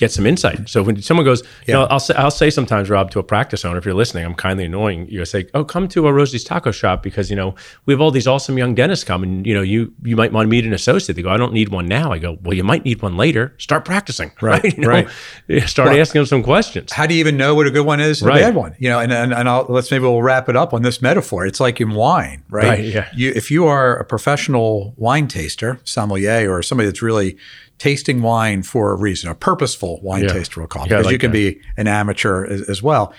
get 0.00 0.10
some 0.10 0.26
insight. 0.26 0.68
So 0.68 0.82
when 0.82 1.00
someone 1.02 1.26
goes, 1.26 1.42
you 1.66 1.74
know, 1.74 1.84
I'll 1.84 2.00
say, 2.00 2.14
I'll 2.14 2.30
say 2.30 2.48
sometimes, 2.48 2.88
Rob, 2.88 3.10
to 3.10 3.18
a 3.18 3.22
practice 3.22 3.64
owner, 3.66 3.76
if 3.78 3.84
you're 3.84 3.94
listening, 3.94 4.24
I'm 4.24 4.34
kindly 4.34 4.64
annoying. 4.64 5.06
You 5.08 5.20
I 5.20 5.24
say, 5.24 5.46
oh, 5.52 5.62
come 5.62 5.86
to 5.88 6.06
a 6.08 6.12
Rosie's 6.12 6.42
Taco 6.42 6.70
Shop 6.70 7.02
because 7.02 7.28
you 7.28 7.36
know 7.36 7.54
we 7.84 7.92
have 7.92 8.00
all 8.00 8.10
these 8.10 8.26
awesome 8.26 8.56
young 8.56 8.74
dentists 8.74 9.04
come, 9.04 9.22
and 9.22 9.46
you 9.46 9.54
know 9.54 9.60
you 9.60 9.92
you 10.02 10.16
might 10.16 10.32
want 10.32 10.46
to 10.46 10.48
meet 10.48 10.64
an 10.64 10.72
associate. 10.72 11.14
They 11.14 11.22
go, 11.22 11.30
I 11.30 11.36
don't 11.36 11.52
need 11.52 11.68
one 11.68 11.86
now. 11.86 12.10
I 12.12 12.18
go, 12.18 12.38
well, 12.42 12.54
you 12.54 12.64
might 12.64 12.84
need 12.84 13.02
one 13.02 13.16
later. 13.16 13.54
Start 13.58 13.84
practicing, 13.84 14.32
right? 14.40 14.64
You 14.64 14.82
know? 14.82 14.88
right. 14.88 15.08
Start 15.66 15.90
asking 15.96 16.20
them 16.20 16.26
some 16.26 16.42
questions. 16.42 16.92
How 16.92 17.06
do 17.06 17.14
you 17.14 17.20
even 17.20 17.36
know 17.36 17.54
what 17.54 17.66
a 17.66 17.70
good 17.70 17.84
one 17.86 18.00
is 18.00 18.22
and 18.22 18.28
Right. 18.30 18.40
a 18.40 18.46
bad 18.46 18.54
one? 18.54 18.74
You 18.78 18.88
know, 18.88 18.98
and 18.98 19.12
and, 19.12 19.34
and 19.34 19.48
I'll, 19.48 19.66
let's 19.68 19.90
maybe 19.90 20.02
we'll 20.02 20.22
wrap 20.22 20.48
it 20.48 20.56
up 20.56 20.72
on 20.72 20.80
this 20.82 21.02
metaphor. 21.02 21.44
It's 21.46 21.60
like 21.60 21.78
in 21.80 21.90
wine, 21.94 22.42
right? 22.48 22.64
Right, 22.64 22.84
yeah. 22.84 23.08
You, 23.14 23.32
if 23.36 23.50
you 23.50 23.66
are 23.66 23.96
a 23.96 24.04
professional 24.04 24.94
wine 24.96 25.28
taster, 25.28 25.78
sommelier, 25.84 26.50
or 26.50 26.62
somebody 26.62 26.86
that's 26.88 27.02
really 27.02 27.36
tasting 27.80 28.22
wine 28.22 28.62
for 28.62 28.92
a 28.92 28.94
reason, 28.96 29.28
a 29.30 29.34
purposeful 29.34 29.98
wine 30.02 30.22
Yeah. 30.22 30.34
taster, 30.34 30.60
we'll 30.60 30.68
call 30.68 30.84
it, 30.84 30.90
Yeah, 30.90 30.98
because 30.98 31.06
like 31.06 31.12
you 31.14 31.18
can 31.18 31.32
that. 31.32 31.54
be 31.54 31.60
an 31.76 31.88
amateur 31.88 32.44
as, 32.44 32.68
as 32.68 32.82
well. 32.82 33.12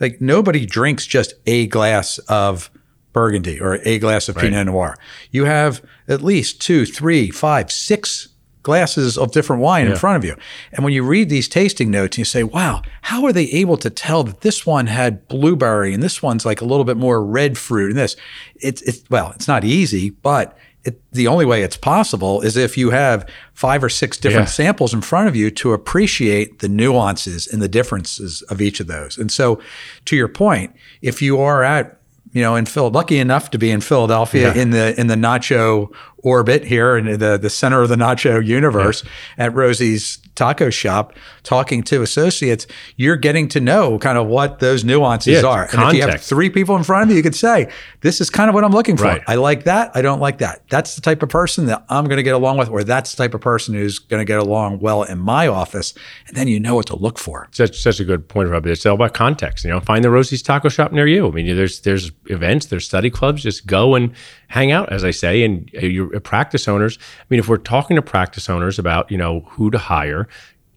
Like 0.00 0.20
nobody 0.22 0.64
drinks 0.64 1.04
just 1.04 1.34
a 1.46 1.66
glass 1.66 2.18
of 2.28 2.70
Burgundy 3.12 3.60
or 3.60 3.80
a 3.84 3.98
glass 3.98 4.28
of 4.28 4.36
Pinot 4.36 4.66
Noir. 4.66 4.96
You 5.30 5.44
have 5.44 5.82
at 6.08 6.22
least 6.22 6.60
two, 6.62 6.86
three, 6.86 7.30
five, 7.30 7.70
six 7.70 8.28
glasses 8.62 9.18
of 9.18 9.30
different 9.30 9.60
wine 9.60 9.86
in 9.86 9.94
front 9.94 10.16
of 10.16 10.24
you. 10.24 10.34
And 10.72 10.82
when 10.84 10.94
you 10.94 11.04
read 11.04 11.28
these 11.28 11.48
tasting 11.48 11.90
notes, 11.90 12.16
you 12.16 12.24
say, 12.24 12.42
wow, 12.44 12.80
how 13.02 13.24
are 13.26 13.32
they 13.32 13.44
able 13.50 13.76
to 13.76 13.90
tell 13.90 14.24
that 14.24 14.40
this 14.40 14.64
one 14.64 14.86
had 14.86 15.28
blueberry 15.28 15.92
and 15.92 16.02
this 16.02 16.22
one's 16.22 16.46
like 16.46 16.62
a 16.62 16.64
little 16.64 16.84
bit 16.84 16.96
more 16.96 17.22
red 17.24 17.58
fruit 17.58 17.90
and 17.90 17.98
this? 17.98 18.16
It's, 18.56 18.80
it's 18.82 19.02
well, 19.10 19.32
it's 19.34 19.46
not 19.46 19.64
easy, 19.64 20.10
but 20.10 20.56
it, 20.84 21.00
the 21.12 21.26
only 21.28 21.44
way 21.46 21.62
it's 21.62 21.76
possible 21.76 22.40
is 22.42 22.56
if 22.56 22.76
you 22.76 22.90
have 22.90 23.26
five 23.54 23.82
or 23.82 23.88
six 23.88 24.16
different 24.18 24.48
Yeah. 24.48 24.52
samples 24.52 24.92
in 24.92 25.00
front 25.00 25.28
of 25.28 25.36
you 25.36 25.50
to 25.52 25.72
appreciate 25.72 26.58
the 26.58 26.68
nuances 26.68 27.46
and 27.46 27.62
the 27.62 27.68
differences 27.68 28.42
of 28.42 28.60
each 28.60 28.80
of 28.80 28.86
those. 28.86 29.16
And 29.18 29.30
so, 29.32 29.60
to 30.04 30.16
your 30.16 30.28
point, 30.28 30.74
if 31.02 31.22
you 31.22 31.40
are 31.40 31.62
at 31.62 31.98
you 32.32 32.42
know 32.42 32.56
in 32.56 32.66
Phil, 32.66 32.90
lucky 32.90 33.18
enough 33.18 33.50
to 33.52 33.58
be 33.58 33.70
in 33.70 33.80
Philadelphia 33.80 34.52
Yeah. 34.54 34.62
in 34.62 34.70
the 34.70 35.00
in 35.00 35.06
the 35.06 35.14
nacho 35.14 35.90
orbit 36.24 36.64
here 36.64 36.96
in 36.96 37.18
the 37.18 37.38
the 37.38 37.50
center 37.50 37.82
of 37.82 37.88
the 37.88 37.96
nacho 37.96 38.44
universe 38.44 39.04
at 39.38 39.54
Rosie's 39.54 40.18
taco 40.34 40.68
shop, 40.68 41.12
talking 41.44 41.80
to 41.84 42.02
associates, 42.02 42.66
you're 42.96 43.14
getting 43.16 43.46
to 43.48 43.60
know 43.60 43.98
kind 44.00 44.18
of 44.18 44.26
what 44.26 44.58
those 44.58 44.84
nuances 44.84 45.42
Yeah, 45.42 45.48
are. 45.48 45.68
And 45.72 45.80
if 45.82 45.94
you 45.94 46.02
have 46.02 46.20
three 46.20 46.50
people 46.50 46.74
in 46.74 46.82
front 46.82 47.04
of 47.04 47.10
you, 47.10 47.16
you 47.16 47.22
could 47.22 47.36
say, 47.36 47.68
"This 48.00 48.20
is 48.20 48.30
kind 48.30 48.48
of 48.48 48.54
what 48.54 48.64
I'm 48.64 48.72
looking 48.72 48.96
for. 48.96 49.04
Right. 49.04 49.22
I 49.28 49.36
like 49.36 49.62
that. 49.64 49.92
I 49.94 50.02
don't 50.02 50.18
like 50.20 50.38
that. 50.38 50.62
That's 50.70 50.96
the 50.96 51.00
type 51.02 51.22
of 51.22 51.28
person 51.28 51.66
that 51.66 51.84
I'm 51.88 52.04
going 52.06 52.16
to 52.16 52.22
get 52.24 52.34
along 52.34 52.58
with, 52.58 52.68
or 52.68 52.82
that's 52.82 53.14
the 53.14 53.22
type 53.22 53.34
of 53.34 53.42
person 53.42 53.74
who's 53.74 54.00
going 54.00 54.20
to 54.20 54.24
get 54.24 54.40
along 54.40 54.80
well 54.80 55.04
in 55.04 55.20
my 55.20 55.46
office." 55.46 55.94
And 56.26 56.36
then 56.36 56.48
you 56.48 56.58
know 56.58 56.74
what 56.74 56.86
to 56.86 56.96
look 56.96 57.18
for. 57.18 57.48
such 57.52 57.80
such 57.80 58.00
a 58.00 58.04
good 58.04 58.28
point, 58.28 58.48
Rob. 58.48 58.66
It's 58.66 58.84
all 58.86 58.94
about 58.96 59.14
context. 59.14 59.64
You 59.64 59.70
know, 59.70 59.80
find 59.80 60.02
the 60.02 60.10
Rosie's 60.10 60.42
Taco 60.42 60.68
Shop 60.68 60.90
near 60.90 61.06
you. 61.06 61.28
I 61.28 61.30
mean, 61.30 61.54
there's 61.54 61.80
there's 61.82 62.10
events, 62.26 62.66
there's 62.66 62.86
study 62.86 63.10
clubs. 63.10 63.42
Just 63.42 63.66
go 63.66 63.94
and 63.94 64.12
hang 64.54 64.70
out, 64.70 64.92
as 64.92 65.02
I 65.04 65.10
say. 65.10 65.42
And 65.42 65.68
uh, 65.74 65.86
you're 65.86 66.20
practice 66.20 66.68
owners. 66.68 66.96
I 67.20 67.24
mean, 67.28 67.40
if 67.40 67.48
we're 67.48 67.56
talking 67.56 67.96
to 67.96 68.02
practice 68.02 68.48
owners 68.48 68.78
about 68.78 69.10
you 69.10 69.18
know 69.18 69.40
who 69.40 69.70
to 69.70 69.78
hire, 69.78 70.28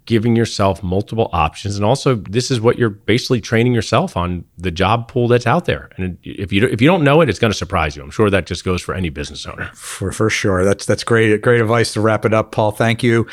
giving 0.06 0.36
yourself 0.36 0.82
multiple 0.82 1.30
options, 1.32 1.76
and 1.76 1.86
also 1.86 2.16
this 2.16 2.50
is 2.50 2.60
what 2.60 2.80
you're 2.80 2.90
basically 2.90 3.40
training 3.40 3.74
yourself 3.74 4.18
on 4.18 4.44
the 4.58 4.72
job 4.72 5.08
pool 5.08 5.28
that's 5.28 5.46
out 5.46 5.66
there. 5.66 5.90
And 5.96 6.18
if 6.24 6.52
you 6.52 6.68
if 6.68 6.82
you 6.82 6.88
don't 6.88 7.04
know 7.04 7.22
it, 7.22 7.30
it's 7.30 7.40
going 7.40 7.52
to 7.52 7.58
surprise 7.58 7.96
you. 7.96 8.02
I'm 8.02 8.12
sure 8.12 8.30
that 8.32 8.48
just 8.48 8.66
goes 8.66 8.82
for 8.82 8.96
any 8.96 9.10
business 9.10 9.46
owner. 9.46 9.70
For 9.76 10.12
for 10.12 10.30
sure. 10.30 10.66
That's 10.66 10.86
that's 10.86 11.04
great. 11.04 11.40
Great 11.42 11.62
advice 11.62 11.94
to 11.94 12.02
wrap 12.02 12.26
it 12.26 12.34
up, 12.34 12.52
Paul. 12.52 12.72
Thank 12.72 13.04
you. 13.04 13.28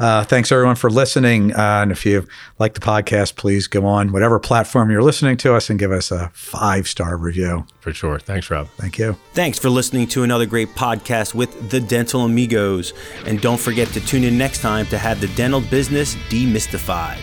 Uh, 0.00 0.24
thanks 0.24 0.50
everyone 0.50 0.76
for 0.76 0.88
listening. 0.88 1.52
Uh, 1.52 1.82
and 1.82 1.92
if 1.92 2.06
you 2.06 2.26
like 2.58 2.72
the 2.72 2.80
podcast, 2.80 3.36
please 3.36 3.66
go 3.66 3.84
on 3.84 4.12
whatever 4.12 4.40
platform 4.40 4.90
you're 4.90 5.02
listening 5.02 5.36
to 5.36 5.54
us 5.54 5.68
and 5.68 5.78
give 5.78 5.92
us 5.92 6.10
a 6.10 6.30
five 6.32 6.88
star 6.88 7.18
review. 7.18 7.66
For 7.80 7.92
sure. 7.92 8.18
Thanks, 8.18 8.50
Rob. 8.50 8.68
Thank 8.78 8.98
you. 8.98 9.14
Thanks 9.34 9.58
for 9.58 9.68
listening 9.68 10.08
to 10.08 10.22
another 10.22 10.46
great 10.46 10.70
podcast 10.70 11.34
with 11.34 11.68
the 11.68 11.80
Dental 11.80 12.24
Amigos. 12.24 12.94
And 13.26 13.42
don't 13.42 13.60
forget 13.60 13.88
to 13.88 14.00
tune 14.00 14.24
in 14.24 14.38
next 14.38 14.62
time 14.62 14.86
to 14.86 14.96
have 14.96 15.20
the 15.20 15.28
dental 15.28 15.60
business 15.60 16.14
demystified. 16.30 17.20